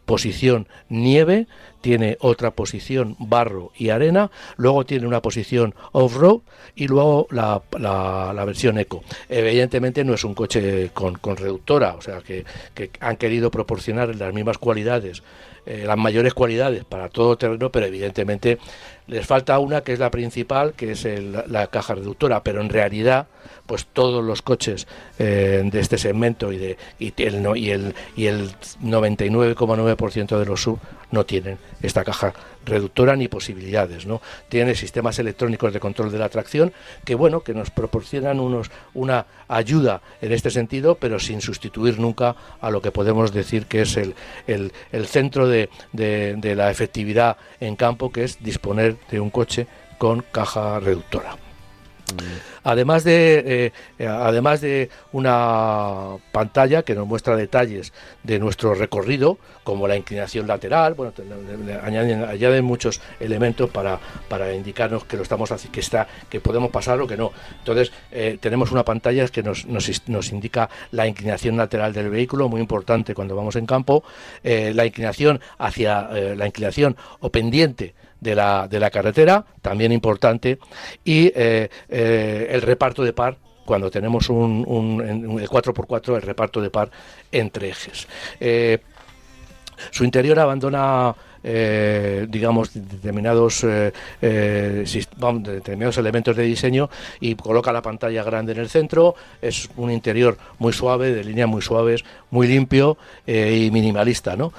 [0.06, 1.46] posición nieve,
[1.80, 6.40] tiene otra posición barro y arena, luego tiene una posición off-road
[6.74, 9.02] y luego la, la, versión eco.
[9.28, 14.14] Evidentemente no es un coche con, con reductora, o sea que, que han querido proporcionar
[14.16, 15.22] las mismas cualidades
[15.66, 18.58] eh, las mayores cualidades para todo terreno, pero evidentemente
[19.06, 23.26] les falta una que es la principal, que es la caja reductora, pero en realidad
[23.66, 24.88] pues todos los coches
[25.18, 28.50] eh, de este segmento y de y el, y el, y el
[28.82, 30.80] 99,9% de los sub
[31.12, 32.34] no tienen esta caja
[32.64, 34.20] reductora ni posibilidades, ¿no?
[34.48, 36.72] Tiene sistemas electrónicos de control de la tracción
[37.04, 42.36] que bueno, que nos proporcionan unos una ayuda en este sentido, pero sin sustituir nunca
[42.60, 44.14] a lo que podemos decir que es el,
[44.46, 49.30] el, el centro de, de, de la efectividad en campo, que es disponer de un
[49.30, 49.66] coche
[49.98, 51.36] con caja reductora.
[52.62, 57.92] Además de, eh, además de una pantalla que nos muestra detalles
[58.22, 61.12] de nuestro recorrido, como la inclinación lateral, bueno,
[61.82, 63.98] añaden, muchos elementos para,
[64.28, 67.32] para indicarnos que lo estamos que está, que podemos pasar o que no.
[67.58, 72.60] Entonces eh, tenemos una pantalla que nos, nos, indica la inclinación lateral del vehículo, muy
[72.60, 74.04] importante cuando vamos en campo,
[74.42, 80.58] eh, la inclinación hacia la inclinación o pendiente de la, de la carretera, también importante,
[81.04, 86.60] y eh, eh, el reparto de par cuando tenemos un, un, el 4x4, el reparto
[86.60, 86.90] de par
[87.30, 88.08] entre ejes.
[88.40, 88.78] Eh,
[89.90, 93.64] su interior abandona digamos determinados
[94.20, 100.36] determinados elementos de diseño y coloca la pantalla grande en el centro es un interior
[100.58, 104.52] muy suave de líneas muy suaves muy limpio y minimalista no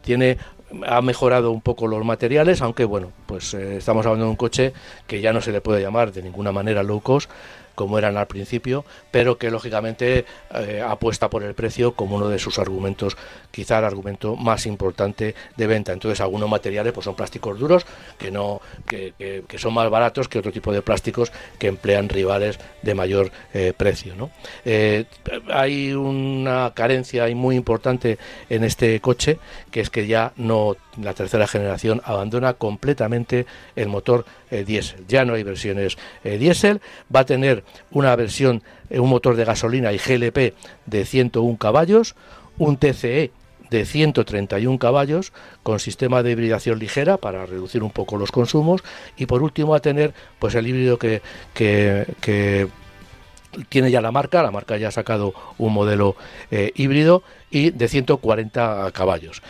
[0.00, 0.38] tiene
[0.86, 4.72] ha mejorado un poco los materiales, aunque bueno, pues eh, estamos hablando de un coche
[5.06, 7.30] que ya no se le puede llamar de ninguna manera low cost,
[7.76, 12.40] como eran al principio, pero que lógicamente eh, apuesta por el precio como uno de
[12.40, 13.16] sus argumentos,
[13.52, 15.92] quizá el argumento más importante de venta.
[15.92, 17.86] Entonces algunos materiales pues son plásticos duros
[18.18, 22.94] que no que, son más baratos que otro tipo de plásticos que emplean rivales de
[22.94, 24.16] mayor eh, precio.
[24.16, 24.30] ¿no?
[24.64, 25.04] Eh,
[25.50, 28.18] hay una carencia muy importante
[28.48, 29.38] en este coche
[29.70, 33.44] que es que ya no la tercera generación abandona completamente
[33.76, 35.04] el motor diésel.
[35.08, 36.80] Ya no hay versiones diésel,
[37.14, 40.54] va a tener una versión, eh, un motor de gasolina y GLP
[40.86, 42.14] de 101 caballos,
[42.58, 43.30] un TCE
[43.70, 48.82] de 131 caballos con sistema de hibridación ligera para reducir un poco los consumos
[49.16, 51.22] y por último a tener pues el híbrido que,
[51.54, 52.68] que,
[53.68, 56.14] tiene ya la marca, la marca ya ha sacado un modelo
[56.50, 59.42] eh, híbrido y de 140 caballos.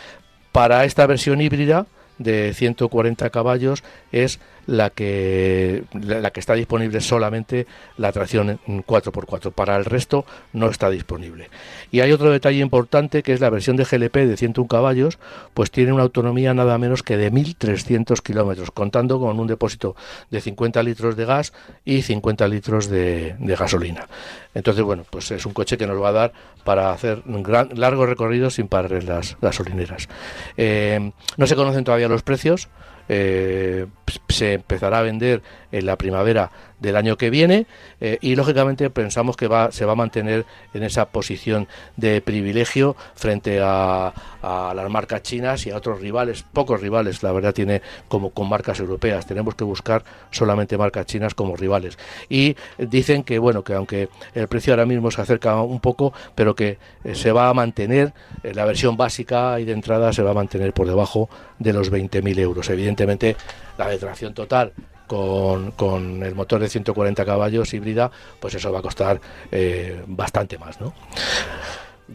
[0.51, 1.87] Para esta versión híbrida
[2.17, 7.65] de 140 caballos es la que, la que está disponible solamente
[7.97, 9.51] la tracción 4x4.
[9.51, 11.49] Para el resto no está disponible.
[11.91, 15.17] Y hay otro detalle importante que es la versión de GLP de 101 caballos,
[15.53, 19.95] pues tiene una autonomía nada menos que de 1.300 kilómetros, contando con un depósito
[20.29, 21.53] de 50 litros de gas
[21.85, 24.07] y 50 litros de, gasolina.
[24.53, 27.69] Entonces, bueno, pues es un coche que nos va a dar para hacer un gran,
[27.75, 30.09] largo recorrido sin parar en las gasolineras.
[30.57, 32.67] Eh, no se conocen todavía los precios.
[33.09, 33.85] Eh,
[34.27, 35.41] se empezará a vender
[35.71, 37.65] en la primavera del año que viene
[38.01, 42.95] eh, y lógicamente pensamos que va, se va a mantener en esa posición de privilegio
[43.15, 44.13] frente a,
[44.47, 48.79] las marcas chinas y a otros rivales, pocos rivales, la verdad tiene como con marcas
[48.79, 51.97] europeas, tenemos que buscar solamente marcas chinas como rivales
[52.29, 56.55] y dicen que bueno, que aunque el precio ahora mismo se acerca un poco, pero
[56.55, 58.13] que eh, se va a mantener,
[58.43, 61.91] eh, la versión básica y de entrada se va a mantener por debajo de los
[61.91, 62.69] 20.000 euros.
[62.69, 63.35] Evidentemente
[63.77, 64.71] la detracción total
[65.07, 69.19] con, con, el motor de 140 caballos híbrida, pues eso va a costar
[69.51, 70.93] eh, bastante más, ¿no?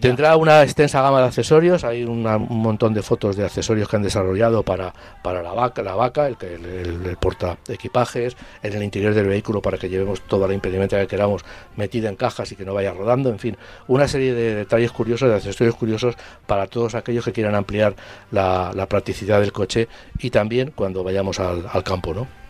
[0.01, 4.03] Tendrá una extensa gama de accesorios, hay un montón de fotos de accesorios que han
[4.03, 9.13] desarrollado para, para la vaca, la vaca el, el, el, porta equipajes, en el interior
[9.13, 11.45] del vehículo para que llevemos toda la impedimenta que queramos
[11.77, 15.29] metida en cajas y que no vaya rodando, en fin, una serie de detalles curiosos,
[15.29, 16.17] de accesorios curiosos
[16.47, 17.95] para todos aquellos que quieran ampliar
[18.31, 19.89] la, la practicidad del coche
[20.19, 22.42] y también cuando vayamos al, al campo, ¿no?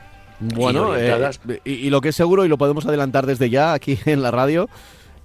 [0.55, 1.31] Bueno, eh,
[1.65, 4.69] y, lo que es seguro, y lo podemos adelantar desde ya aquí en la radio,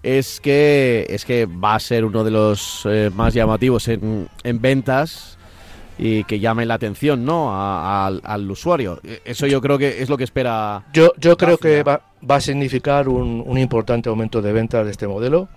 [0.04, 4.62] es que, es que va a ser uno de los eh, más llamativos en, en,
[4.62, 5.38] ventas
[5.98, 7.50] y que llame la atención ¿no?
[7.52, 9.00] al, usuario.
[9.04, 10.84] E, eso yo creo que es lo que espera.
[10.94, 14.92] Yo, yo creo que va, va a significar un, un importante aumento de ventas de
[14.92, 15.50] este modelo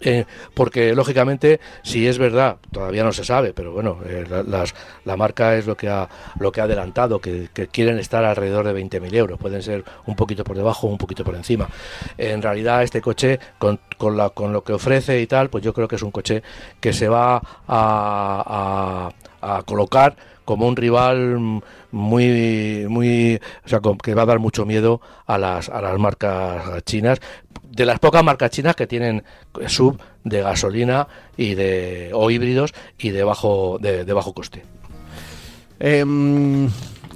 [0.00, 0.24] eh,
[0.54, 5.66] porque lógicamente si es verdad todavía no se sabe pero bueno eh, la, marca es
[5.66, 9.38] lo que ha lo que ha adelantado que, quieren estar alrededor de 20.000 euros.
[9.38, 11.68] Pueden ser un poquito por debajo un poquito por encima.
[12.16, 15.72] En realidad este coche con, con, la, con lo que ofrece y tal pues yo
[15.72, 16.42] creo que es un coche
[16.80, 20.16] que se va a, a colocar
[20.48, 25.68] como un rival muy, muy, o sea, que va a dar mucho miedo a las,
[25.68, 27.20] a las marcas chinas,
[27.70, 29.24] de las pocas marcas chinas que tienen
[29.66, 31.06] sub de gasolina
[31.36, 34.64] y de o híbridos y de bajo, de, bajo coste.
[35.80, 36.68] Em,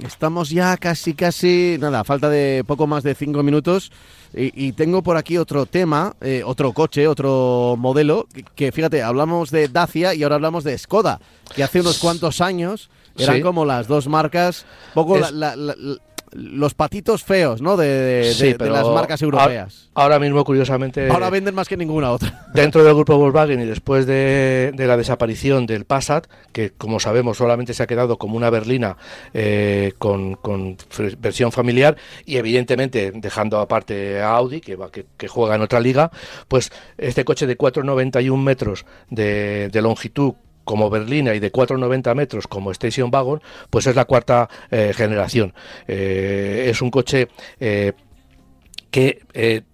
[0.05, 3.91] estamos ya casi, casi, nada, falta de poco más de cinco minutos.
[4.35, 9.67] Y, tengo por aquí otro tema, eh, otro coche, otro modelo, que, fíjate, hablamos de
[9.67, 11.19] Dacia y ahora hablamos de Skoda,
[11.55, 15.19] que hace unos cuantos años eran como las dos marcas, poco
[16.33, 17.77] los patitos feos, ¿no?
[17.77, 19.89] De, las marcas europeas.
[19.93, 21.09] Ahora mismo, curiosamente.
[21.09, 22.47] Ahora venden más que ninguna otra.
[22.53, 27.73] Dentro del grupo Volkswagen y después de, la desaparición del Passat, que como sabemos solamente
[27.73, 28.97] se ha quedado como una berlina
[29.33, 30.37] eh, con,
[31.19, 36.11] versión familiar y evidentemente dejando aparte a Audi, que, va, que, juega en otra liga,
[36.47, 40.33] pues este coche de 4,91 metros de, de longitud
[40.63, 45.53] como berlina y de 4,90 metros como Station Wagon, pues es la cuarta eh, generación.
[45.87, 47.27] Eh, es un coche
[47.59, 47.93] eh,
[48.91, 49.21] que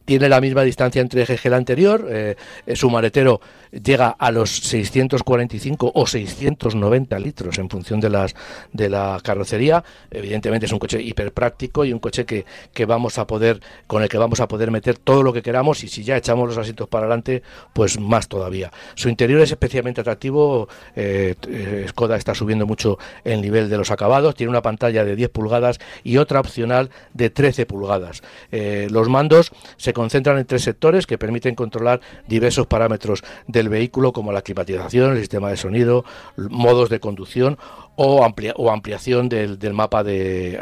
[0.10, 2.36] tiene la misma distancia entre eje que el anterior, eh,
[2.74, 3.42] su maletero
[3.72, 8.36] llega a los 645 o 690 litros en función de las
[8.74, 9.84] de la carrocería.
[10.10, 12.44] Evidentemente es un coche hiper práctico y un coche que,
[12.74, 15.84] que vamos a poder con el que vamos a poder meter todo lo que queramos
[15.84, 17.44] y si ya echamos los asientos para adelante,
[17.74, 18.72] pues más todavía.
[18.96, 20.70] Su interior es especialmente atractivo.
[20.96, 24.34] Eh, eh, Skoda está subiendo mucho el nivel de los acabados.
[24.34, 28.24] Tiene una pantalla de 10 pulgadas y otra opcional de 13 pulgadas.
[28.52, 34.32] los mandos se concentran en tres sectores que permiten controlar diversos parámetros del vehículo como
[34.32, 36.06] la climatización, el sistema de sonido,
[36.38, 37.58] modos de conducción
[38.02, 40.58] o, amplia, o ampliación del, mapa, de,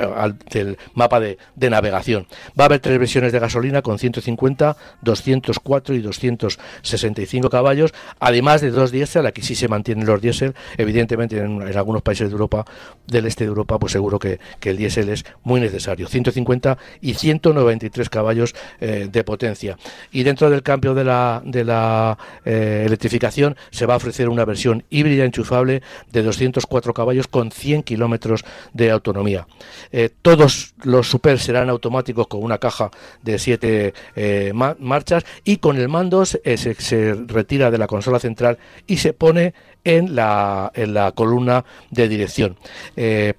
[0.50, 1.38] del mapa de,
[1.70, 2.26] navegación.
[2.60, 8.72] Va a haber tres versiones de gasolina con 150, 204 y 265 caballos, además de
[8.72, 12.66] dos diésel, aquí sí se mantienen los diésel, evidentemente en, algunos países de Europa,
[13.06, 17.14] del este de Europa, pues seguro que, que el diésel es muy necesario, 150 y
[17.14, 19.78] 193 caballos eh, de potencia.
[20.12, 24.44] Y dentro del cambio de la, de la eh, electrificación se va a ofrecer una
[24.44, 29.48] versión híbrida enchufable de 204 caballos con 100 kilómetros de autonomía.
[29.92, 35.78] Eh, todos los super serán automáticos con una caja de 7 eh, marchas y con
[35.78, 39.54] el mando se, se, retira de la consola central y se pone
[39.84, 42.58] en la, en la columna de dirección.
[42.96, 43.34] Eh,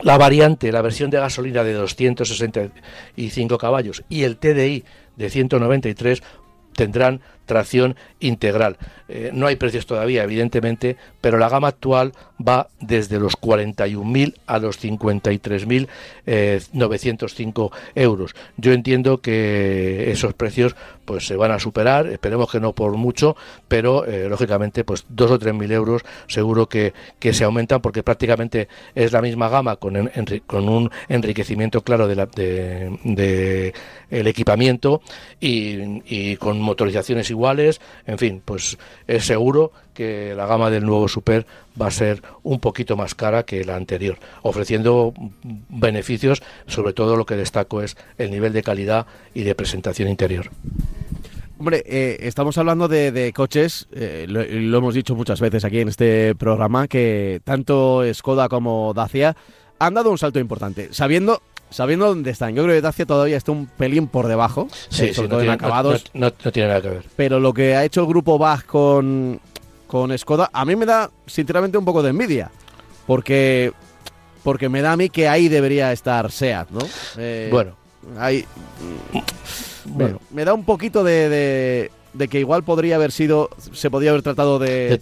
[0.00, 4.84] la variante, la versión de gasolina de 265 caballos y el TDI
[5.16, 6.22] de 193
[6.74, 8.76] tendrán tracción integral.
[9.08, 12.12] Eh, no hay precios todavía, evidentemente, pero la gama actual
[12.46, 15.86] va desde los 41.000 a los 53.905
[16.26, 16.60] eh,
[17.94, 18.34] euros.
[18.56, 20.74] Yo entiendo que esos precios
[21.06, 23.36] pues se van a superar, esperemos que no por mucho,
[23.68, 28.02] pero eh, lógicamente pues dos o tres mil euros seguro que, que, se aumentan porque
[28.02, 30.10] prácticamente es la misma gama con,
[30.46, 33.72] con un enriquecimiento claro de, la, de,
[34.10, 35.02] el equipamiento
[35.40, 41.46] y, con motorizaciones iguales, en fin, pues es seguro que la gama del nuevo Super
[41.80, 45.14] va a ser un poquito más cara que la anterior, ofreciendo
[45.68, 50.50] beneficios, sobre todo lo que destaco es el nivel de calidad y de presentación interior.
[51.58, 55.88] Hombre, eh, estamos hablando de, coches, eh, lo, lo, hemos dicho muchas veces aquí en
[55.88, 59.34] este programa, que tanto Skoda como Dacia
[59.78, 61.40] han dado un salto importante, sabiendo
[61.70, 62.54] sabiendo dónde están.
[62.54, 66.04] Yo creo que Dacia todavía está un pelín por debajo, sí, sobre todo en acabados.
[66.14, 67.04] No, tiene nada que ver.
[67.16, 69.40] Pero lo que ha hecho el grupo Bach con,
[69.86, 72.50] con Skoda, a mí me da sinceramente un poco de envidia.
[73.06, 73.72] Porque,
[74.42, 76.80] porque me da a mí que ahí debería estar SEAT, ¿no?
[77.18, 77.76] Eh, bueno.
[78.18, 78.44] Ahí,
[79.84, 80.20] bueno.
[80.30, 84.58] Me, da un poquito de, de, que igual podría haber sido, se podría haber tratado
[84.58, 85.00] de de,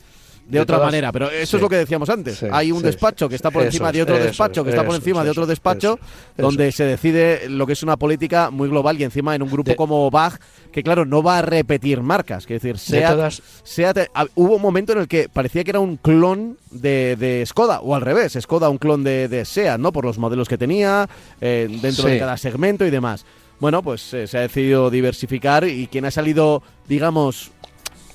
[0.61, 1.13] otra manera.
[1.13, 2.43] Pero eso es lo que decíamos antes.
[2.51, 5.31] Hay un despacho que está por encima de otro despacho, que está por encima de
[5.31, 5.99] otro despacho,
[6.37, 9.75] donde se decide lo que es una política muy global y encima en un grupo
[9.77, 10.39] como Bach,
[10.73, 12.47] que claro, no va a repetir marcas.
[12.47, 17.17] Que decir, Seat, hubo un momento en el que parecía que era un clon de,
[17.17, 19.93] de Skoda, o al revés, Skoda un clon de, de Seat, ¿no?
[19.93, 21.09] Por los modelos que tenía,
[21.41, 23.25] eh, dentro de cada segmento y demás.
[23.61, 27.53] Bueno, pues eh, se ha decidido diversificar y quien ha salido, digamos,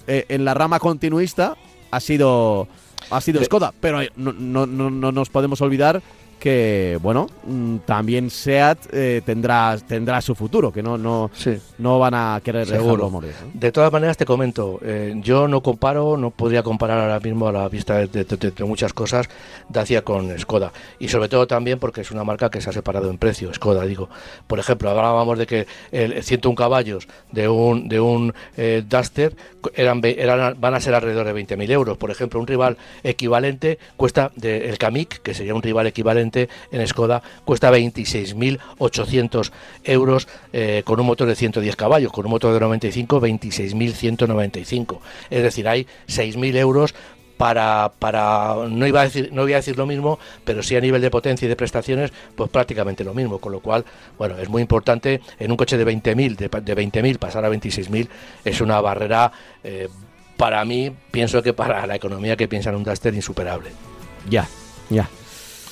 [0.08, 1.56] eh, en la rama continuista
[1.92, 2.68] ha sido
[3.10, 6.02] ha sido Skoda, pero no, no, no, nos podemos olvidar
[6.40, 11.58] que, bueno, mm, también SEAT eh, tendrá, tendrá su futuro, que no, no, Sí.
[11.78, 13.10] no van a querer Seguro.
[13.10, 13.34] morir.
[13.44, 13.52] ¿no?
[13.54, 17.52] De todas maneras, te comento, eh, yo no comparo, no podría comparar ahora mismo a
[17.52, 19.28] la vista de, de- de- de muchas cosas
[19.68, 20.72] Dacia con Skoda.
[21.00, 23.86] Y sobre todo también porque es una marca que se ha separado en precio, Skoda,
[23.86, 24.10] digo.
[24.48, 29.36] Por ejemplo, hablábamos de que el 101 caballos de un, de un eh, Duster
[29.76, 31.98] eran, eran, van a ser alrededor de 20.000 euros.
[31.98, 36.88] Por ejemplo, un rival equivalente cuesta, de, el Kamiq, que sería un rival equivalente en
[36.88, 39.52] Skoda, cuesta 26.800
[39.84, 45.00] euros eh, con un motor de 110 caballos, con un motor de 95, 26.195.
[45.30, 46.94] Es decir, hay 6.000 euros
[47.40, 50.82] para, para no iba a decir no voy a decir lo mismo pero sí a
[50.82, 53.86] nivel de potencia y de prestaciones pues prácticamente lo mismo con lo cual
[54.18, 58.10] bueno es muy importante en un coche de 20.000 de, de 20.000 pasar a 26.000
[58.44, 59.32] es una barrera
[59.64, 59.88] eh,
[60.36, 63.70] para mí pienso que para la economía que piensa en un Duster insuperable
[64.30, 64.46] Ya,
[64.90, 65.08] ya.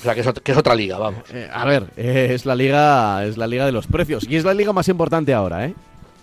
[0.00, 2.54] O sea que es, que es otra liga vamos Eh, a ver, eh, es la
[2.54, 5.74] liga, es la liga de los precios y es la liga más importante ahora, ¿eh?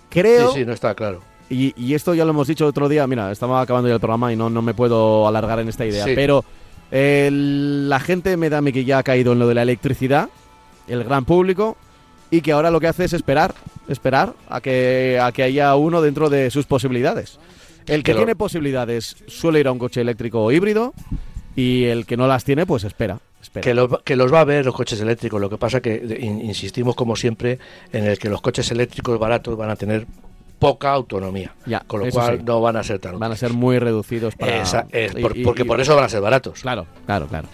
[0.09, 3.05] Creo, sí sí no está claro y, y esto ya lo hemos dicho otro día,
[3.05, 6.05] mira, estaba acabando ya el programa y no, no me puedo alargar en esta idea,
[6.05, 6.13] Sí.
[6.15, 6.43] pero
[6.91, 9.61] eh, la gente me da a mí que ya ha caído en lo de la
[9.61, 10.29] electricidad,
[10.87, 11.77] el gran público,
[12.31, 13.53] y que ahora lo que hace es esperar,
[13.87, 17.37] esperar a que, a que haya uno dentro de sus posibilidades.
[17.85, 20.93] El que tiene posibilidades suele ir a un coche eléctrico o híbrido
[21.55, 23.19] y el que no las tiene, pues espera.
[23.61, 26.95] Que los, que los va a ver los coches eléctricos lo que pasa que insistimos
[26.95, 27.59] como siempre
[27.91, 30.05] en el que los coches eléctricos baratos van a tener
[30.59, 32.43] poca autonomía Ya, con lo cual sí.
[32.45, 34.61] no van a ser tan Van a ser muy reducidos para...
[34.61, 37.27] Esa- es y- por- y- porque y- por eso van a ser baratos Claro, claro,
[37.27, 37.47] claro.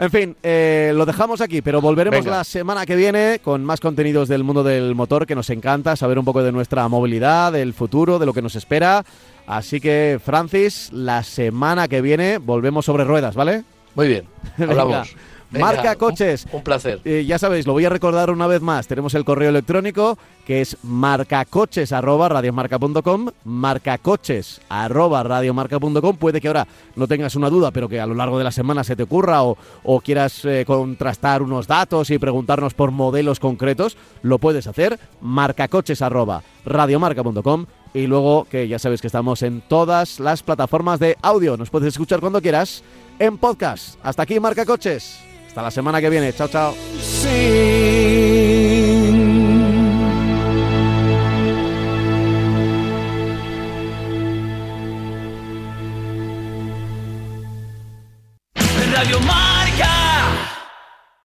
[0.00, 2.36] En fin, eh, lo dejamos aquí, pero volveremos Venga.
[2.36, 6.20] la semana que viene con más contenidos del mundo del motor que nos encanta, saber
[6.20, 9.04] un poco de nuestra movilidad, del futuro, de lo que nos espera.
[9.48, 13.64] Así que, Francis, la semana que viene volvemos sobre ruedas, ¿vale?
[13.94, 14.24] Muy bien
[14.56, 14.72] Venga.
[14.82, 15.14] hablamos
[15.50, 16.46] Marca un- coches.
[16.52, 18.86] un, placer Eh, ya sabéis, lo voy a recordar una vez más.
[18.86, 26.16] Tenemos el correo electrónico que es marcacoches@radiomarca.com, marcacoches@radiomarca.com.
[26.18, 28.84] Puede que ahora no tengas una duda, pero que a lo largo de la semana
[28.84, 33.96] se te ocurra o, o quieras eh, contrastar unos datos y preguntarnos por modelos concretos,
[34.20, 35.00] lo puedes hacer.
[35.22, 37.64] marcacoches@radiomarca.com
[37.94, 41.56] y luego que ya sabes que estamos en todas las plataformas de audio.
[41.56, 42.82] Nos puedes escuchar cuando quieras
[43.18, 43.98] en podcast.
[44.02, 45.20] Hasta aquí Marca Coches.
[45.48, 46.32] Hasta la semana que viene.
[46.32, 46.74] Chao, chao.